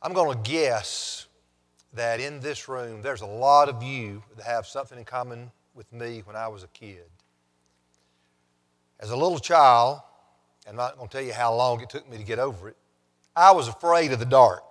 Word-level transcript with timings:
I'm 0.00 0.12
going 0.12 0.42
to 0.42 0.50
guess 0.50 1.26
that 1.94 2.20
in 2.20 2.40
this 2.40 2.68
room 2.68 3.02
there's 3.02 3.22
a 3.22 3.26
lot 3.26 3.68
of 3.68 3.82
you 3.82 4.22
that 4.36 4.46
have 4.46 4.66
something 4.66 4.98
in 4.98 5.04
common 5.04 5.50
with 5.74 5.92
me 5.92 6.22
when 6.24 6.36
I 6.36 6.48
was 6.48 6.62
a 6.62 6.68
kid. 6.68 7.04
As 9.00 9.10
a 9.10 9.16
little 9.16 9.38
child, 9.38 10.00
I'm 10.68 10.76
not 10.76 10.96
going 10.96 11.08
to 11.08 11.12
tell 11.12 11.24
you 11.24 11.32
how 11.32 11.54
long 11.54 11.80
it 11.80 11.90
took 11.90 12.08
me 12.08 12.16
to 12.16 12.24
get 12.24 12.38
over 12.38 12.68
it, 12.68 12.76
I 13.34 13.52
was 13.52 13.68
afraid 13.68 14.12
of 14.12 14.18
the 14.18 14.26
dark. 14.26 14.64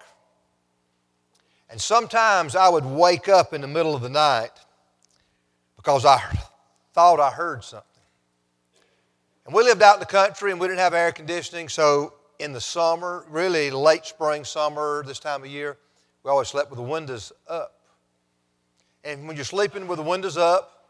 And 1.70 1.80
sometimes 1.80 2.56
I 2.56 2.70
would 2.70 2.86
wake 2.86 3.28
up 3.28 3.54
in 3.54 3.62
the 3.62 3.68
middle 3.68 3.96
of 3.96 4.02
the 4.02 4.10
night 4.10 4.52
because 5.76 6.06
I 6.06 6.22
thought 6.94 7.20
I 7.20 7.32
heard 7.32 7.64
something. 7.64 7.88
And 9.46 9.54
we 9.56 9.64
lived 9.64 9.82
out 9.82 9.96
in 9.96 10.00
the 10.00 10.06
country 10.06 10.52
and 10.52 10.60
we 10.60 10.68
didn't 10.68 10.80
have 10.80 10.94
air 10.94 11.12
conditioning, 11.12 11.70
so 11.70 12.14
in 12.40 12.54
the 12.54 12.62
summer, 12.62 13.26
really 13.30 13.72
late 13.72 14.06
spring, 14.06 14.44
summer, 14.44 15.04
this 15.06 15.20
time 15.20 15.42
of 15.42 15.50
year, 15.50 15.78
we 16.24 16.30
always 16.32 16.48
slept 16.48 16.70
with 16.70 16.78
the 16.78 16.84
windows 16.84 17.32
up. 17.48 17.74
And 19.04 19.28
when 19.28 19.36
you're 19.36 19.46
sleeping 19.46 19.88
with 19.88 19.98
the 19.98 20.04
windows 20.04 20.38
up 20.38 20.90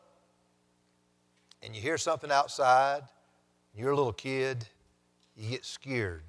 and 1.61 1.75
you 1.75 1.81
hear 1.81 1.97
something 1.97 2.31
outside, 2.31 3.03
you're 3.75 3.91
a 3.91 3.95
little 3.95 4.13
kid, 4.13 4.65
you 5.35 5.49
get 5.51 5.65
scared. 5.65 6.23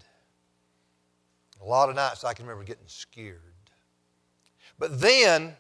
A 1.61 1.65
lot 1.65 1.89
of 1.89 1.97
nights 1.97 2.25
I 2.25 2.35
can 2.35 2.47
remember 2.47 2.65
getting 2.65 2.87
scared. 2.87 3.41
But 4.79 5.01
then 5.01 5.57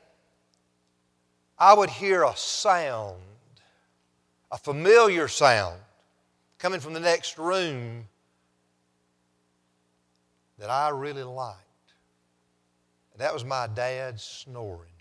I 1.58 1.74
would 1.74 1.90
hear 1.90 2.22
a 2.22 2.36
sound, 2.36 3.22
a 4.52 4.58
familiar 4.58 5.26
sound, 5.26 5.80
coming 6.58 6.78
from 6.78 6.92
the 6.92 7.00
next 7.00 7.38
room 7.38 8.06
that 10.58 10.70
I 10.70 10.90
really 10.90 11.22
liked. 11.22 11.62
That 13.16 13.34
was 13.34 13.44
my 13.44 13.66
dad 13.66 14.20
snoring. 14.20 14.92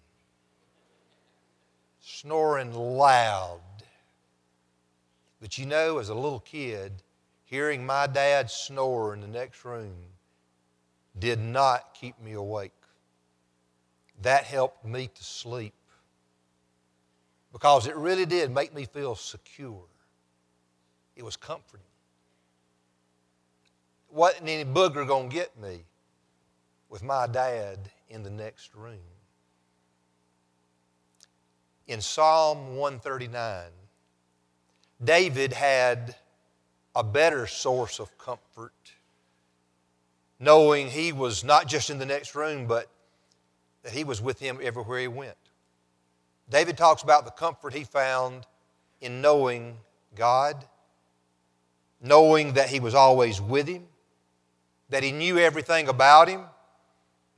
Snoring 1.99 2.73
loud. 2.73 3.61
But 5.39 5.57
you 5.57 5.65
know, 5.65 5.99
as 5.99 6.09
a 6.09 6.15
little 6.15 6.39
kid, 6.39 7.03
hearing 7.43 7.85
my 7.85 8.07
dad 8.07 8.49
snore 8.49 9.13
in 9.13 9.21
the 9.21 9.27
next 9.27 9.63
room 9.63 9.95
did 11.17 11.39
not 11.39 11.93
keep 11.93 12.19
me 12.19 12.33
awake. 12.33 12.71
That 14.23 14.45
helped 14.45 14.83
me 14.83 15.09
to 15.13 15.23
sleep 15.23 15.73
because 17.51 17.87
it 17.87 17.95
really 17.95 18.25
did 18.25 18.51
make 18.51 18.73
me 18.73 18.85
feel 18.85 19.15
secure. 19.15 19.85
It 21.15 21.23
was 21.23 21.35
comforting 21.35 21.86
wasn't 24.17 24.49
any 24.49 24.65
booger 24.65 25.07
going 25.07 25.29
to 25.29 25.35
get 25.35 25.57
me 25.61 25.83
with 26.89 27.03
my 27.03 27.27
dad 27.27 27.77
in 28.09 28.23
the 28.23 28.29
next 28.31 28.73
room. 28.73 28.97
In 31.87 32.01
Psalm 32.01 32.75
139, 32.75 33.65
David 35.03 35.53
had 35.53 36.15
a 36.95 37.03
better 37.03 37.45
source 37.45 37.99
of 37.99 38.17
comfort, 38.17 38.73
knowing 40.39 40.89
he 40.89 41.13
was 41.13 41.43
not 41.43 41.67
just 41.67 41.91
in 41.91 41.99
the 41.99 42.05
next 42.05 42.33
room, 42.33 42.65
but 42.65 42.89
that 43.83 43.93
he 43.93 44.03
was 44.03 44.19
with 44.19 44.39
him 44.39 44.57
everywhere 44.63 44.99
he 44.99 45.07
went. 45.07 45.37
David 46.49 46.75
talks 46.75 47.03
about 47.03 47.25
the 47.25 47.31
comfort 47.31 47.71
he 47.71 47.83
found 47.83 48.47
in 48.99 49.21
knowing 49.21 49.77
God, 50.15 50.65
knowing 52.01 52.53
that 52.53 52.69
he 52.69 52.79
was 52.79 52.95
always 52.95 53.39
with 53.39 53.67
him, 53.67 53.83
that 54.89 55.03
he 55.03 55.11
knew 55.11 55.37
everything 55.37 55.87
about 55.87 56.27
him, 56.27 56.41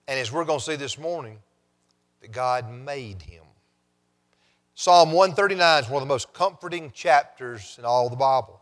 and 0.08 0.19
as 0.19 0.31
we're 0.31 0.45
going 0.45 0.59
to 0.59 0.66
see 0.66 0.75
this 0.75 0.97
morning, 0.97 1.39
that 2.22 2.31
God 2.31 2.72
made 2.72 3.22
him. 3.22 3.44
Psalm 4.75 5.11
139 5.11 5.83
is 5.83 5.89
one 5.89 6.02
of 6.02 6.08
the 6.08 6.14
most 6.14 6.33
comforting 6.33 6.92
chapters 6.92 7.76
in 7.77 7.86
all 7.86 8.09
the 8.09 8.15
Bible. 8.15 8.61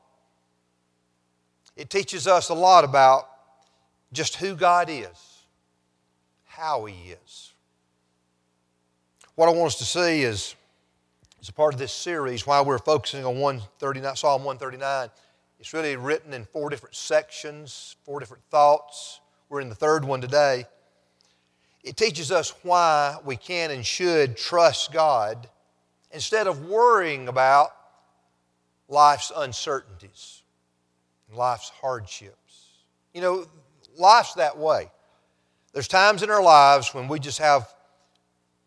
It 1.76 1.92
teaches 1.92 2.26
us 2.28 2.50
a 2.50 2.56
lot 2.56 2.84
about 2.84 3.30
just 4.12 4.38
who 4.38 4.56
God 4.56 4.90
is, 4.90 5.44
how 6.46 6.86
He 6.86 7.12
is. 7.12 7.54
What 9.36 9.48
I 9.48 9.52
want 9.52 9.68
us 9.68 9.78
to 9.78 9.86
see 9.86 10.24
is, 10.24 10.56
as 11.40 11.50
a 11.50 11.54
part 11.54 11.76
of 11.76 11.80
this 11.80 11.94
series, 11.94 12.48
why 12.48 12.62
we're 12.62 12.80
focusing 12.80 13.24
on 13.24 13.40
139, 13.40 14.16
Psalm 14.16 14.44
139, 14.44 15.10
it's 15.60 15.74
really 15.74 15.96
written 15.96 16.34
in 16.34 16.46
four 16.46 16.70
different 16.70 16.96
sections, 16.96 17.96
four 18.04 18.20
different 18.20 18.44
thoughts. 18.50 19.22
We're 19.50 19.62
in 19.62 19.70
the 19.70 19.76
third 19.76 20.06
one 20.06 20.22
today. 20.22 20.66
It 21.84 21.98
teaches 21.98 22.32
us 22.32 22.54
why 22.64 23.18
we 23.26 23.38
can 23.38 23.72
and 23.72 23.86
should 23.86 24.38
trust 24.38 24.92
God 24.92 25.50
instead 26.12 26.48
of 26.48 26.66
worrying 26.66 27.28
about 27.28 27.70
life's 28.88 29.32
uncertainties, 29.36 30.44
life's 31.34 31.70
hardships. 31.70 32.72
You 33.14 33.22
know, 33.22 33.46
life's 33.98 34.34
that 34.34 34.58
way. 34.58 34.92
There's 35.74 35.88
times 35.88 36.24
in 36.24 36.30
our 36.30 36.44
lives 36.44 36.94
when 36.94 37.08
we 37.08 37.20
just 37.20 37.40
have 37.40 37.68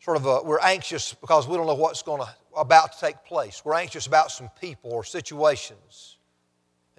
sort 0.00 0.16
of 0.16 0.26
a, 0.26 0.42
we're 0.42 0.60
anxious 0.60 1.14
because 1.14 1.46
we 1.46 1.56
don't 1.56 1.66
know 1.66 1.74
what's 1.74 2.02
going 2.02 2.22
to 2.22 2.28
about 2.56 2.92
to 2.92 3.00
take 3.00 3.24
place. 3.24 3.62
We're 3.64 3.74
anxious 3.74 4.06
about 4.06 4.30
some 4.30 4.50
people 4.60 4.92
or 4.92 5.04
situations. 5.04 6.16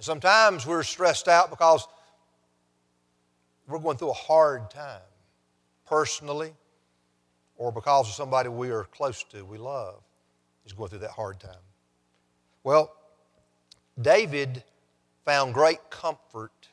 And 0.01 0.06
sometimes 0.07 0.66
we're 0.66 0.81
stressed 0.81 1.28
out 1.28 1.51
because 1.51 1.88
we're 3.67 3.78
going 3.78 3.97
through 3.97 4.09
a 4.09 4.13
hard 4.13 4.72
time, 4.72 5.00
personally, 5.85 6.53
or 7.56 7.72
because 7.72 8.07
of 8.07 8.16
somebody 8.16 8.50
we 8.50 8.72
are 8.72 8.85
close 8.85 9.23
to, 9.25 9.45
we 9.45 9.59
love, 9.59 10.01
is 10.66 10.73
going 10.73 10.89
through 10.89 10.97
that 11.06 11.12
hard 11.12 11.39
time. 11.39 11.62
Well, 12.63 12.91
David 14.01 14.63
found 15.23 15.53
great 15.53 15.91
comfort 15.91 16.68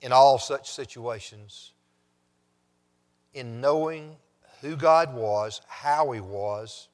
in 0.00 0.12
all 0.12 0.38
such 0.38 0.70
situations 0.70 1.72
in 3.34 3.60
knowing 3.60 4.16
who 4.62 4.76
God 4.76 5.14
was, 5.14 5.60
how 5.68 6.10
He 6.12 6.22
was, 6.22 6.88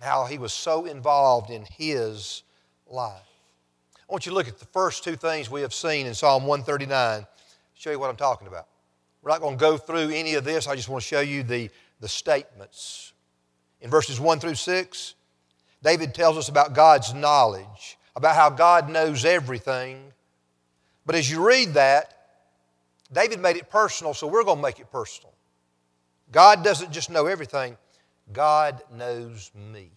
how 0.00 0.24
He 0.24 0.38
was 0.38 0.54
so 0.54 0.86
involved 0.86 1.50
in 1.50 1.66
His 1.66 2.44
life. 2.86 3.29
I 4.10 4.12
want 4.12 4.26
you 4.26 4.30
to 4.30 4.36
look 4.36 4.48
at 4.48 4.58
the 4.58 4.64
first 4.66 5.04
two 5.04 5.14
things 5.14 5.48
we 5.48 5.60
have 5.60 5.72
seen 5.72 6.04
in 6.04 6.14
Psalm 6.14 6.44
139. 6.44 7.24
Show 7.74 7.92
you 7.92 7.98
what 8.00 8.10
I'm 8.10 8.16
talking 8.16 8.48
about. 8.48 8.66
We're 9.22 9.30
not 9.30 9.40
going 9.40 9.56
to 9.56 9.60
go 9.60 9.76
through 9.76 10.10
any 10.10 10.34
of 10.34 10.42
this. 10.42 10.66
I 10.66 10.74
just 10.74 10.88
want 10.88 11.00
to 11.04 11.06
show 11.06 11.20
you 11.20 11.44
the, 11.44 11.70
the 12.00 12.08
statements. 12.08 13.12
In 13.80 13.88
verses 13.88 14.18
1 14.18 14.40
through 14.40 14.56
6, 14.56 15.14
David 15.84 16.12
tells 16.12 16.36
us 16.36 16.48
about 16.48 16.74
God's 16.74 17.14
knowledge, 17.14 17.98
about 18.16 18.34
how 18.34 18.50
God 18.50 18.90
knows 18.90 19.24
everything. 19.24 20.12
But 21.06 21.14
as 21.14 21.30
you 21.30 21.46
read 21.46 21.74
that, 21.74 22.12
David 23.12 23.38
made 23.38 23.58
it 23.58 23.70
personal, 23.70 24.12
so 24.12 24.26
we're 24.26 24.42
going 24.42 24.58
to 24.58 24.62
make 24.62 24.80
it 24.80 24.90
personal. 24.90 25.32
God 26.32 26.64
doesn't 26.64 26.90
just 26.90 27.10
know 27.10 27.26
everything, 27.26 27.76
God 28.32 28.82
knows 28.92 29.52
me. 29.54 29.92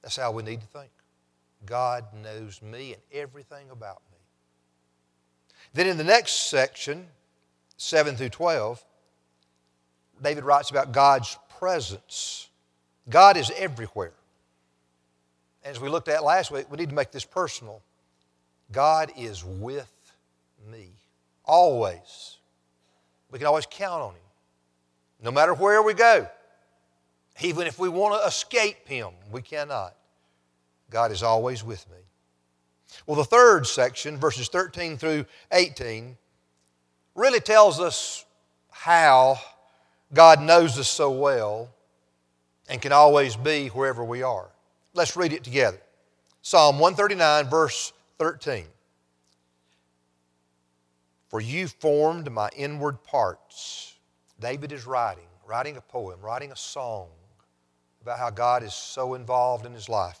That's 0.00 0.16
how 0.16 0.32
we 0.32 0.42
need 0.42 0.62
to 0.62 0.66
think. 0.68 0.90
God 1.64 2.04
knows 2.22 2.60
me 2.62 2.92
and 2.92 3.02
everything 3.12 3.70
about 3.70 4.02
me. 4.10 4.18
Then 5.72 5.86
in 5.86 5.96
the 5.96 6.04
next 6.04 6.48
section, 6.48 7.06
7 7.76 8.16
through 8.16 8.30
12, 8.30 8.84
David 10.22 10.44
writes 10.44 10.70
about 10.70 10.92
God's 10.92 11.38
presence. 11.58 12.48
God 13.08 13.36
is 13.36 13.50
everywhere. 13.56 14.14
And 15.64 15.74
As 15.74 15.80
we 15.80 15.88
looked 15.88 16.08
at 16.08 16.24
last 16.24 16.50
week, 16.50 16.70
we 16.70 16.76
need 16.76 16.90
to 16.90 16.94
make 16.94 17.10
this 17.10 17.24
personal. 17.24 17.82
God 18.72 19.12
is 19.16 19.44
with 19.44 19.92
me, 20.70 20.88
always. 21.44 22.38
We 23.30 23.38
can 23.38 23.46
always 23.46 23.66
count 23.68 24.02
on 24.02 24.12
Him, 24.12 24.20
no 25.22 25.30
matter 25.30 25.54
where 25.54 25.82
we 25.82 25.94
go. 25.94 26.28
Even 27.42 27.66
if 27.66 27.78
we 27.78 27.88
want 27.88 28.20
to 28.20 28.26
escape 28.26 28.88
Him, 28.88 29.10
we 29.30 29.42
cannot. 29.42 29.94
God 30.90 31.12
is 31.12 31.22
always 31.22 31.64
with 31.64 31.88
me. 31.90 31.96
Well, 33.06 33.16
the 33.16 33.24
third 33.24 33.66
section, 33.66 34.16
verses 34.16 34.48
13 34.48 34.96
through 34.96 35.26
18, 35.52 36.16
really 37.14 37.40
tells 37.40 37.80
us 37.80 38.24
how 38.70 39.38
God 40.12 40.40
knows 40.40 40.78
us 40.78 40.88
so 40.88 41.10
well 41.10 41.68
and 42.68 42.80
can 42.80 42.92
always 42.92 43.36
be 43.36 43.68
wherever 43.68 44.04
we 44.04 44.22
are. 44.22 44.48
Let's 44.94 45.16
read 45.16 45.32
it 45.32 45.44
together. 45.44 45.80
Psalm 46.42 46.78
139, 46.78 47.50
verse 47.50 47.92
13. 48.18 48.64
For 51.28 51.40
you 51.40 51.66
formed 51.66 52.30
my 52.30 52.48
inward 52.56 53.02
parts. 53.02 53.94
David 54.38 54.72
is 54.72 54.86
writing, 54.86 55.26
writing 55.44 55.76
a 55.76 55.80
poem, 55.80 56.20
writing 56.20 56.52
a 56.52 56.56
song 56.56 57.08
about 58.00 58.18
how 58.18 58.30
God 58.30 58.62
is 58.62 58.74
so 58.74 59.14
involved 59.14 59.66
in 59.66 59.72
his 59.72 59.88
life 59.88 60.20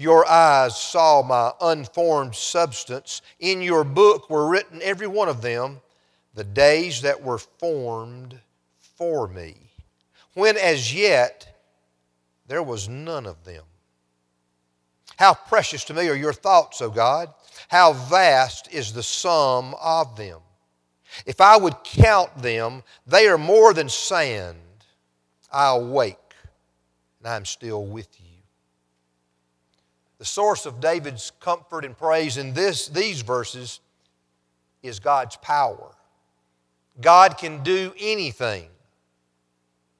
Your 0.00 0.26
eyes 0.26 0.80
saw 0.80 1.20
my 1.20 1.52
unformed 1.60 2.34
substance. 2.34 3.20
In 3.38 3.60
your 3.60 3.84
book 3.84 4.30
were 4.30 4.48
written, 4.48 4.80
every 4.82 5.06
one 5.06 5.28
of 5.28 5.42
them, 5.42 5.82
the 6.32 6.42
days 6.42 7.02
that 7.02 7.22
were 7.22 7.36
formed 7.36 8.40
for 8.96 9.28
me, 9.28 9.56
when 10.32 10.56
as 10.56 10.94
yet 10.94 11.62
there 12.46 12.62
was 12.62 12.88
none 12.88 13.26
of 13.26 13.44
them. 13.44 13.62
How 15.18 15.34
precious 15.34 15.84
to 15.84 15.92
me 15.92 16.08
are 16.08 16.14
your 16.14 16.32
thoughts, 16.32 16.80
O 16.80 16.88
God! 16.88 17.28
How 17.68 17.92
vast 17.92 18.72
is 18.72 18.94
the 18.94 19.02
sum 19.02 19.74
of 19.82 20.16
them! 20.16 20.40
If 21.26 21.42
I 21.42 21.58
would 21.58 21.84
count 21.84 22.40
them, 22.40 22.84
they 23.06 23.28
are 23.28 23.36
more 23.36 23.74
than 23.74 23.90
sand. 23.90 24.56
I 25.52 25.76
awake, 25.76 26.16
and 27.18 27.28
I 27.28 27.36
am 27.36 27.44
still 27.44 27.84
with 27.84 28.08
you. 28.18 28.19
The 30.20 30.26
source 30.26 30.66
of 30.66 30.80
David's 30.80 31.32
comfort 31.40 31.82
and 31.82 31.96
praise 31.96 32.36
in 32.36 32.52
this, 32.52 32.88
these 32.88 33.22
verses 33.22 33.80
is 34.82 35.00
God's 35.00 35.36
power. 35.36 35.92
God 37.00 37.38
can 37.38 37.62
do 37.62 37.94
anything. 37.98 38.68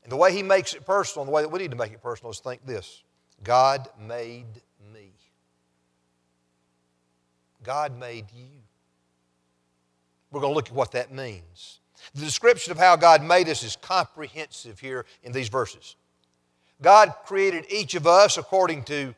And 0.02 0.12
the 0.12 0.16
way 0.16 0.34
He 0.34 0.42
makes 0.42 0.74
it 0.74 0.84
personal, 0.84 1.22
and 1.22 1.28
the 1.28 1.32
way 1.32 1.40
that 1.40 1.48
we 1.48 1.58
need 1.58 1.70
to 1.70 1.76
make 1.78 1.92
it 1.92 2.02
personal, 2.02 2.30
is 2.30 2.38
think 2.38 2.66
this 2.66 3.02
God 3.42 3.88
made 3.98 4.44
me. 4.92 5.10
God 7.62 7.98
made 7.98 8.26
you. 8.36 8.60
We're 10.30 10.42
going 10.42 10.52
to 10.52 10.54
look 10.54 10.68
at 10.68 10.74
what 10.74 10.92
that 10.92 11.10
means. 11.10 11.80
The 12.14 12.26
description 12.26 12.72
of 12.72 12.78
how 12.78 12.96
God 12.96 13.22
made 13.22 13.48
us 13.48 13.62
is 13.62 13.74
comprehensive 13.74 14.80
here 14.80 15.06
in 15.22 15.32
these 15.32 15.48
verses. 15.48 15.96
God 16.82 17.14
created 17.24 17.64
each 17.70 17.94
of 17.94 18.06
us 18.06 18.36
according 18.36 18.82
to 18.84 19.14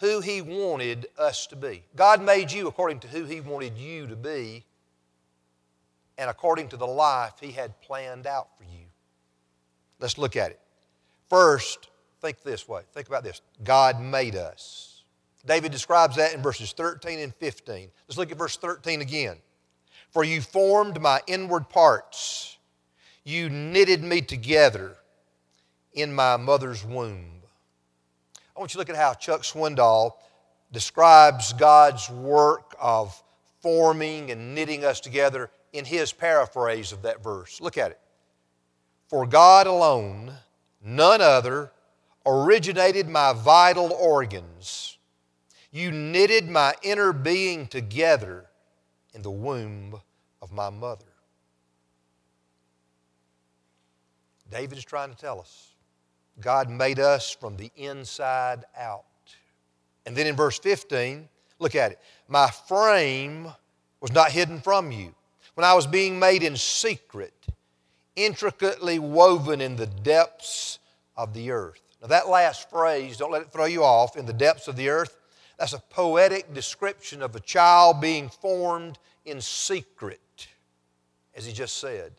who 0.00 0.20
He 0.20 0.40
wanted 0.40 1.06
us 1.18 1.46
to 1.48 1.56
be. 1.56 1.84
God 1.96 2.22
made 2.22 2.50
you 2.50 2.68
according 2.68 3.00
to 3.00 3.08
who 3.08 3.24
He 3.24 3.40
wanted 3.40 3.76
you 3.76 4.06
to 4.06 4.16
be 4.16 4.64
and 6.18 6.28
according 6.28 6.68
to 6.68 6.76
the 6.76 6.86
life 6.86 7.34
He 7.40 7.52
had 7.52 7.80
planned 7.80 8.26
out 8.26 8.48
for 8.56 8.64
you. 8.64 8.86
Let's 9.98 10.18
look 10.18 10.36
at 10.36 10.50
it. 10.50 10.60
First, 11.28 11.90
think 12.20 12.42
this 12.42 12.68
way. 12.68 12.82
Think 12.92 13.08
about 13.08 13.24
this. 13.24 13.40
God 13.64 14.00
made 14.00 14.36
us. 14.36 15.04
David 15.44 15.72
describes 15.72 16.16
that 16.16 16.34
in 16.34 16.42
verses 16.42 16.72
13 16.72 17.18
and 17.18 17.34
15. 17.34 17.88
Let's 18.08 18.18
look 18.18 18.30
at 18.30 18.38
verse 18.38 18.56
13 18.56 19.00
again. 19.00 19.36
For 20.10 20.24
you 20.24 20.40
formed 20.40 21.00
my 21.00 21.20
inward 21.26 21.68
parts, 21.68 22.58
you 23.24 23.48
knitted 23.48 24.02
me 24.02 24.20
together 24.20 24.96
in 25.94 26.14
my 26.14 26.36
mother's 26.36 26.84
womb. 26.84 27.41
Want 28.62 28.72
you 28.74 28.74
to 28.74 28.78
look 28.78 28.90
at 28.90 28.94
how 28.94 29.14
Chuck 29.14 29.42
Swindoll 29.42 30.12
describes 30.70 31.52
God's 31.52 32.08
work 32.08 32.76
of 32.80 33.20
forming 33.60 34.30
and 34.30 34.54
knitting 34.54 34.84
us 34.84 35.00
together 35.00 35.50
in 35.72 35.84
his 35.84 36.12
paraphrase 36.12 36.92
of 36.92 37.02
that 37.02 37.24
verse. 37.24 37.60
Look 37.60 37.76
at 37.76 37.90
it. 37.90 37.98
For 39.08 39.26
God 39.26 39.66
alone, 39.66 40.32
none 40.80 41.20
other, 41.20 41.72
originated 42.24 43.08
my 43.08 43.32
vital 43.32 43.92
organs. 43.94 44.96
You 45.72 45.90
knitted 45.90 46.48
my 46.48 46.74
inner 46.84 47.12
being 47.12 47.66
together 47.66 48.46
in 49.12 49.22
the 49.22 49.30
womb 49.32 50.00
of 50.40 50.52
my 50.52 50.70
mother. 50.70 51.04
David 54.52 54.78
is 54.78 54.84
trying 54.84 55.10
to 55.10 55.16
tell 55.16 55.40
us 55.40 55.72
God 56.40 56.70
made 56.70 56.98
us 56.98 57.30
from 57.30 57.56
the 57.56 57.70
inside 57.76 58.64
out. 58.76 59.04
And 60.06 60.16
then 60.16 60.26
in 60.26 60.34
verse 60.34 60.58
15, 60.58 61.28
look 61.58 61.74
at 61.74 61.92
it. 61.92 62.00
My 62.28 62.50
frame 62.50 63.48
was 64.00 64.12
not 64.12 64.32
hidden 64.32 64.60
from 64.60 64.90
you 64.90 65.14
when 65.54 65.64
I 65.64 65.74
was 65.74 65.86
being 65.86 66.18
made 66.18 66.42
in 66.42 66.56
secret, 66.56 67.34
intricately 68.16 68.98
woven 68.98 69.60
in 69.60 69.76
the 69.76 69.86
depths 69.86 70.78
of 71.16 71.34
the 71.34 71.50
earth. 71.50 71.80
Now, 72.00 72.08
that 72.08 72.28
last 72.28 72.68
phrase, 72.70 73.18
don't 73.18 73.30
let 73.30 73.42
it 73.42 73.52
throw 73.52 73.66
you 73.66 73.84
off, 73.84 74.16
in 74.16 74.26
the 74.26 74.32
depths 74.32 74.66
of 74.66 74.76
the 74.76 74.88
earth, 74.88 75.16
that's 75.58 75.74
a 75.74 75.78
poetic 75.78 76.52
description 76.52 77.22
of 77.22 77.36
a 77.36 77.40
child 77.40 78.00
being 78.00 78.28
formed 78.28 78.98
in 79.24 79.40
secret, 79.40 80.48
as 81.36 81.46
he 81.46 81.52
just 81.52 81.78
said, 81.78 82.12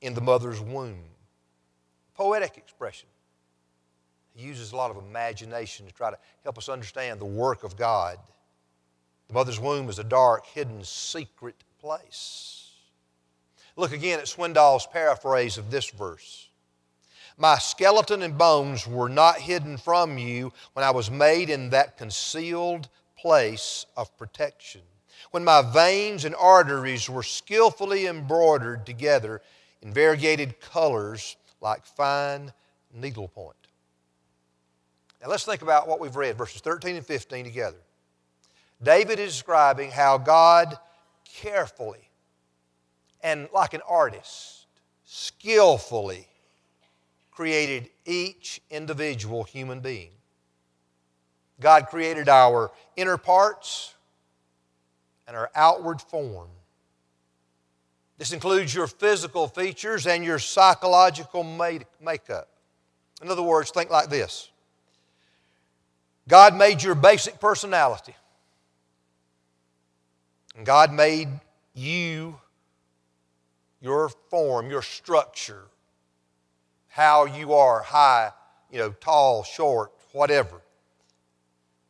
in 0.00 0.14
the 0.14 0.20
mother's 0.20 0.60
womb. 0.60 1.04
Poetic 2.14 2.56
expression. 2.56 3.08
He 4.34 4.46
uses 4.46 4.72
a 4.72 4.76
lot 4.76 4.90
of 4.90 4.96
imagination 4.96 5.86
to 5.86 5.92
try 5.92 6.10
to 6.10 6.18
help 6.42 6.58
us 6.58 6.68
understand 6.68 7.20
the 7.20 7.26
work 7.26 7.64
of 7.64 7.76
God. 7.76 8.18
The 9.28 9.34
mother's 9.34 9.60
womb 9.60 9.88
is 9.88 9.98
a 9.98 10.04
dark, 10.04 10.46
hidden, 10.46 10.82
secret 10.84 11.56
place. 11.80 12.70
Look 13.76 13.92
again 13.92 14.18
at 14.18 14.26
Swindoll's 14.26 14.86
paraphrase 14.86 15.58
of 15.58 15.70
this 15.70 15.90
verse. 15.90 16.48
My 17.38 17.58
skeleton 17.58 18.22
and 18.22 18.36
bones 18.36 18.86
were 18.86 19.08
not 19.08 19.38
hidden 19.38 19.78
from 19.78 20.18
you 20.18 20.52
when 20.74 20.84
I 20.84 20.90
was 20.90 21.10
made 21.10 21.48
in 21.48 21.70
that 21.70 21.96
concealed 21.96 22.88
place 23.16 23.86
of 23.96 24.16
protection. 24.18 24.82
When 25.30 25.44
my 25.44 25.62
veins 25.62 26.24
and 26.24 26.34
arteries 26.34 27.08
were 27.08 27.22
skillfully 27.22 28.06
embroidered 28.06 28.84
together 28.84 29.40
in 29.80 29.92
variegated 29.94 30.60
colors 30.60 31.36
like 31.60 31.86
fine 31.86 32.52
needlepoint. 32.92 33.56
Now 35.22 35.28
let's 35.28 35.44
think 35.44 35.62
about 35.62 35.86
what 35.86 36.00
we've 36.00 36.16
read, 36.16 36.36
verses 36.36 36.60
13 36.60 36.96
and 36.96 37.06
15 37.06 37.44
together. 37.44 37.76
David 38.82 39.20
is 39.20 39.32
describing 39.32 39.92
how 39.92 40.18
God 40.18 40.76
carefully 41.24 42.10
and 43.22 43.48
like 43.54 43.72
an 43.72 43.82
artist, 43.88 44.66
skillfully 45.04 46.26
created 47.30 47.88
each 48.04 48.60
individual 48.70 49.44
human 49.44 49.78
being. 49.80 50.10
God 51.60 51.86
created 51.86 52.28
our 52.28 52.72
inner 52.96 53.16
parts 53.16 53.94
and 55.28 55.36
our 55.36 55.50
outward 55.54 56.00
form. 56.02 56.48
This 58.18 58.32
includes 58.32 58.74
your 58.74 58.88
physical 58.88 59.46
features 59.46 60.06
and 60.06 60.24
your 60.24 60.40
psychological 60.40 61.44
make- 61.44 61.86
makeup. 62.00 62.48
In 63.22 63.30
other 63.30 63.42
words, 63.42 63.70
think 63.70 63.88
like 63.88 64.10
this 64.10 64.51
God 66.28 66.54
made 66.54 66.82
your 66.82 66.94
basic 66.94 67.40
personality. 67.40 68.14
And 70.56 70.66
God 70.66 70.92
made 70.92 71.28
you, 71.74 72.38
your 73.80 74.08
form, 74.08 74.70
your 74.70 74.82
structure, 74.82 75.64
how 76.88 77.24
you 77.24 77.54
are, 77.54 77.82
high, 77.82 78.32
you 78.70 78.78
know, 78.78 78.90
tall, 79.00 79.42
short, 79.42 79.92
whatever. 80.12 80.60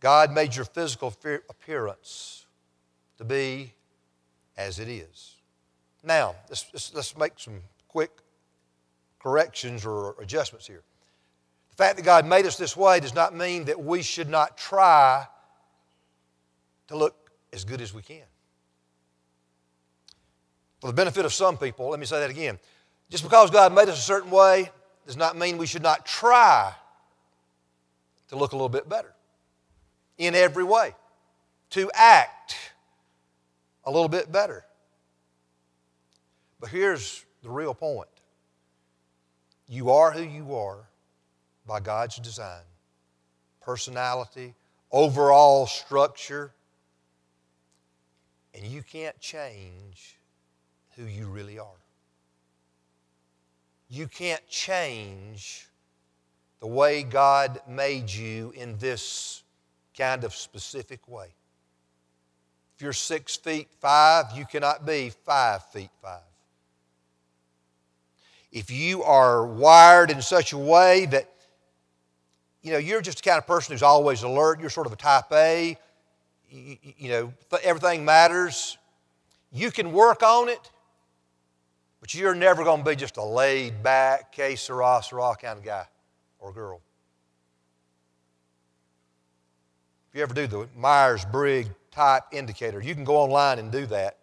God 0.00 0.32
made 0.32 0.54
your 0.56 0.64
physical 0.64 1.14
appearance 1.48 2.46
to 3.18 3.24
be 3.24 3.72
as 4.56 4.78
it 4.78 4.88
is. 4.88 5.36
Now, 6.02 6.34
let's, 6.48 6.66
let's, 6.72 6.94
let's 6.94 7.16
make 7.16 7.32
some 7.36 7.60
quick 7.88 8.10
corrections 9.20 9.86
or 9.86 10.16
adjustments 10.20 10.66
here. 10.66 10.82
The 11.82 11.88
fact 11.88 11.96
that 11.96 12.04
God 12.04 12.26
made 12.26 12.46
us 12.46 12.56
this 12.56 12.76
way 12.76 13.00
does 13.00 13.12
not 13.12 13.34
mean 13.34 13.64
that 13.64 13.82
we 13.82 14.02
should 14.02 14.28
not 14.28 14.56
try 14.56 15.26
to 16.86 16.96
look 16.96 17.32
as 17.52 17.64
good 17.64 17.80
as 17.80 17.92
we 17.92 18.02
can. 18.02 18.22
For 20.80 20.86
the 20.86 20.92
benefit 20.92 21.24
of 21.24 21.32
some 21.32 21.58
people, 21.58 21.88
let 21.88 21.98
me 21.98 22.06
say 22.06 22.20
that 22.20 22.30
again. 22.30 22.60
Just 23.10 23.24
because 23.24 23.50
God 23.50 23.74
made 23.74 23.88
us 23.88 23.98
a 23.98 24.00
certain 24.00 24.30
way 24.30 24.70
does 25.06 25.16
not 25.16 25.36
mean 25.36 25.58
we 25.58 25.66
should 25.66 25.82
not 25.82 26.06
try 26.06 26.72
to 28.28 28.36
look 28.36 28.52
a 28.52 28.54
little 28.54 28.68
bit 28.68 28.88
better 28.88 29.12
in 30.18 30.36
every 30.36 30.62
way, 30.62 30.94
to 31.70 31.90
act 31.96 32.54
a 33.82 33.90
little 33.90 34.08
bit 34.08 34.30
better. 34.30 34.64
But 36.60 36.70
here's 36.70 37.24
the 37.42 37.50
real 37.50 37.74
point 37.74 38.08
you 39.66 39.90
are 39.90 40.12
who 40.12 40.22
you 40.22 40.54
are 40.54 40.86
by 41.66 41.80
God's 41.80 42.16
design 42.16 42.62
personality, 43.62 44.54
overall 44.90 45.66
structure, 45.66 46.52
and 48.54 48.64
you 48.64 48.82
can't 48.82 49.18
change 49.20 50.18
who 50.96 51.04
you 51.04 51.26
really 51.26 51.58
are. 51.58 51.68
You 53.88 54.06
can't 54.08 54.46
change 54.48 55.68
the 56.60 56.66
way 56.66 57.02
God 57.02 57.60
made 57.68 58.10
you 58.10 58.52
in 58.56 58.78
this 58.78 59.42
kind 59.96 60.24
of 60.24 60.34
specific 60.34 61.06
way. 61.08 61.28
If 62.74 62.82
you're 62.82 62.92
six 62.92 63.36
feet 63.36 63.68
five, 63.80 64.26
you 64.34 64.44
cannot 64.44 64.86
be 64.86 65.10
five 65.24 65.64
feet 65.66 65.90
five. 66.02 66.20
If 68.50 68.70
you 68.70 69.02
are 69.02 69.46
wired 69.46 70.10
in 70.10 70.20
such 70.20 70.52
a 70.52 70.58
way 70.58 71.06
that 71.06 71.31
you 72.62 72.72
know 72.72 72.78
you're 72.78 73.00
just 73.00 73.22
the 73.22 73.28
kind 73.28 73.38
of 73.38 73.46
person 73.46 73.72
who's 73.72 73.82
always 73.82 74.22
alert, 74.22 74.60
you're 74.60 74.70
sort 74.70 74.86
of 74.86 74.92
a 74.92 74.96
type 74.96 75.32
A, 75.32 75.76
you, 76.50 76.76
you 76.96 77.08
know, 77.10 77.32
everything 77.62 78.04
matters. 78.04 78.78
You 79.52 79.70
can 79.70 79.92
work 79.92 80.22
on 80.22 80.48
it, 80.48 80.70
but 82.00 82.14
you're 82.14 82.34
never 82.34 82.64
going 82.64 82.82
to 82.82 82.90
be 82.90 82.96
just 82.96 83.16
a 83.16 83.22
laid 83.22 83.82
back, 83.82 84.32
que 84.32 84.56
sera, 84.56 85.00
sera 85.02 85.34
kind 85.40 85.58
of 85.58 85.64
guy 85.64 85.86
or 86.38 86.52
girl. 86.52 86.80
If 90.10 90.16
you 90.16 90.22
ever 90.22 90.34
do 90.34 90.46
the 90.46 90.68
Myers 90.76 91.24
Briggs 91.24 91.70
type 91.90 92.24
indicator, 92.32 92.82
you 92.82 92.94
can 92.94 93.04
go 93.04 93.16
online 93.16 93.58
and 93.58 93.70
do 93.70 93.86
that. 93.86 94.18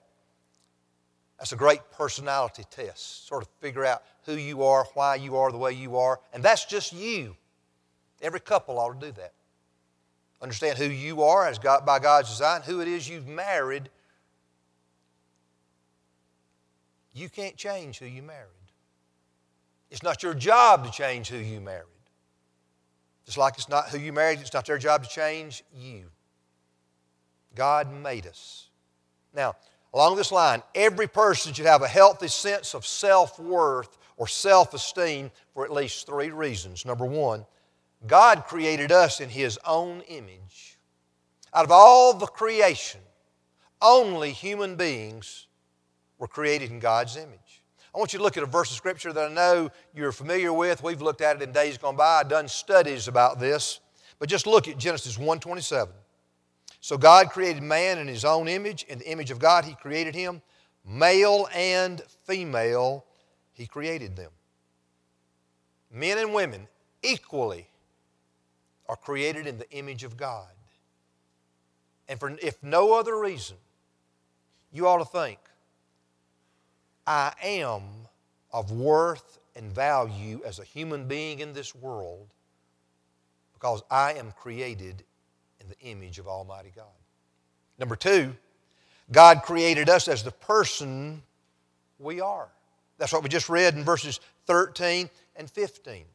That's 1.39 1.51
a 1.51 1.55
great 1.55 1.79
personality 1.91 2.63
test. 2.69 3.27
Sort 3.27 3.43
of 3.43 3.49
figure 3.59 3.85
out 3.85 4.03
who 4.25 4.33
you 4.33 4.63
are, 4.63 4.85
why 4.93 5.15
you 5.15 5.37
are 5.37 5.51
the 5.51 5.57
way 5.57 5.71
you 5.71 5.97
are, 5.97 6.19
and 6.33 6.43
that's 6.43 6.65
just 6.65 6.93
you. 6.93 7.35
Every 8.21 8.39
couple 8.39 8.79
ought 8.79 8.99
to 8.99 9.07
do 9.07 9.11
that. 9.13 9.33
Understand 10.41 10.77
who 10.77 10.85
you 10.85 11.23
are 11.23 11.47
as 11.47 11.59
God, 11.59 11.85
by 11.85 11.99
God's 11.99 12.29
design, 12.29 12.61
who 12.61 12.81
it 12.81 12.87
is 12.87 13.09
you've 13.09 13.27
married. 13.27 13.89
You 17.13 17.29
can't 17.29 17.57
change 17.57 17.99
who 17.99 18.05
you 18.05 18.21
married. 18.21 18.47
It's 19.91 20.03
not 20.03 20.23
your 20.23 20.33
job 20.33 20.85
to 20.85 20.91
change 20.91 21.29
who 21.29 21.37
you 21.37 21.59
married. 21.59 21.85
Just 23.25 23.37
like 23.37 23.55
it's 23.55 23.69
not 23.69 23.89
who 23.89 23.99
you 23.99 24.13
married, 24.13 24.39
it's 24.39 24.53
not 24.53 24.65
their 24.65 24.77
job 24.77 25.03
to 25.03 25.09
change 25.09 25.63
you. 25.75 26.05
God 27.55 27.91
made 27.91 28.25
us. 28.25 28.69
Now, 29.33 29.55
along 29.93 30.15
this 30.15 30.31
line, 30.31 30.63
every 30.73 31.07
person 31.07 31.53
should 31.53 31.65
have 31.65 31.81
a 31.81 31.87
healthy 31.87 32.27
sense 32.27 32.73
of 32.73 32.85
self 32.85 33.39
worth 33.39 33.97
or 34.17 34.27
self 34.27 34.73
esteem 34.73 35.31
for 35.53 35.65
at 35.65 35.73
least 35.73 36.05
three 36.05 36.29
reasons. 36.29 36.85
Number 36.85 37.05
one, 37.05 37.45
God 38.07 38.45
created 38.45 38.91
us 38.91 39.19
in 39.19 39.29
His 39.29 39.59
own 39.65 40.01
image. 40.01 40.77
Out 41.53 41.65
of 41.65 41.71
all 41.71 42.13
the 42.13 42.27
creation, 42.27 43.01
only 43.81 44.31
human 44.31 44.75
beings 44.75 45.47
were 46.17 46.27
created 46.27 46.71
in 46.71 46.79
God's 46.79 47.17
image. 47.17 47.63
I 47.93 47.97
want 47.97 48.13
you 48.13 48.19
to 48.19 48.23
look 48.23 48.37
at 48.37 48.43
a 48.43 48.47
verse 48.47 48.69
of 48.69 48.77
Scripture 48.77 49.11
that 49.11 49.31
I 49.31 49.33
know 49.33 49.71
you're 49.95 50.11
familiar 50.11 50.53
with. 50.53 50.83
We've 50.83 51.01
looked 51.01 51.21
at 51.21 51.37
it 51.37 51.41
in 51.41 51.51
days 51.51 51.77
gone 51.77 51.95
by. 51.95 52.19
I've 52.19 52.29
done 52.29 52.47
studies 52.47 53.07
about 53.07 53.39
this. 53.39 53.79
But 54.19 54.29
just 54.29 54.45
look 54.45 54.67
at 54.67 54.77
Genesis 54.77 55.17
1.27. 55.17 55.89
So 56.81 56.97
God 56.97 57.29
created 57.29 57.63
man 57.63 57.97
in 57.97 58.07
His 58.07 58.23
own 58.23 58.47
image. 58.47 58.83
In 58.83 58.99
the 58.99 59.09
image 59.09 59.31
of 59.31 59.39
God, 59.39 59.65
He 59.65 59.73
created 59.73 60.13
him. 60.13 60.41
Male 60.85 61.47
and 61.53 62.01
female, 62.25 63.05
He 63.53 63.65
created 63.65 64.15
them. 64.15 64.31
Men 65.91 66.19
and 66.19 66.33
women 66.33 66.67
equally 67.01 67.67
are 68.89 68.95
created 68.95 69.45
in 69.47 69.59
the 69.59 69.69
image 69.69 70.03
of 70.03 70.17
God. 70.17 70.49
And 72.09 72.19
for, 72.19 72.35
if 72.41 72.61
no 72.63 72.95
other 72.95 73.17
reason, 73.17 73.55
you 74.73 74.87
ought 74.87 74.97
to 74.97 75.05
think, 75.05 75.37
I 77.05 77.33
am 77.43 77.83
of 78.51 78.71
worth 78.71 79.39
and 79.55 79.71
value 79.71 80.41
as 80.43 80.57
a 80.57 80.63
human 80.63 81.07
being 81.07 81.39
in 81.39 81.53
this 81.53 81.75
world 81.75 82.27
because 83.53 83.83
I 83.91 84.13
am 84.13 84.31
created 84.31 85.03
in 85.61 85.69
the 85.69 85.79
image 85.81 86.17
of 86.17 86.27
Almighty 86.27 86.71
God. 86.75 86.85
Number 87.77 87.95
two, 87.95 88.35
God 89.11 89.43
created 89.43 89.87
us 89.87 90.07
as 90.07 90.23
the 90.23 90.31
person 90.31 91.21
we 91.99 92.21
are. 92.21 92.47
That's 92.97 93.13
what 93.13 93.21
we 93.21 93.29
just 93.29 93.49
read 93.49 93.75
in 93.75 93.83
verses 93.83 94.19
13 94.47 95.09
and 95.35 95.49
15. 95.49 96.05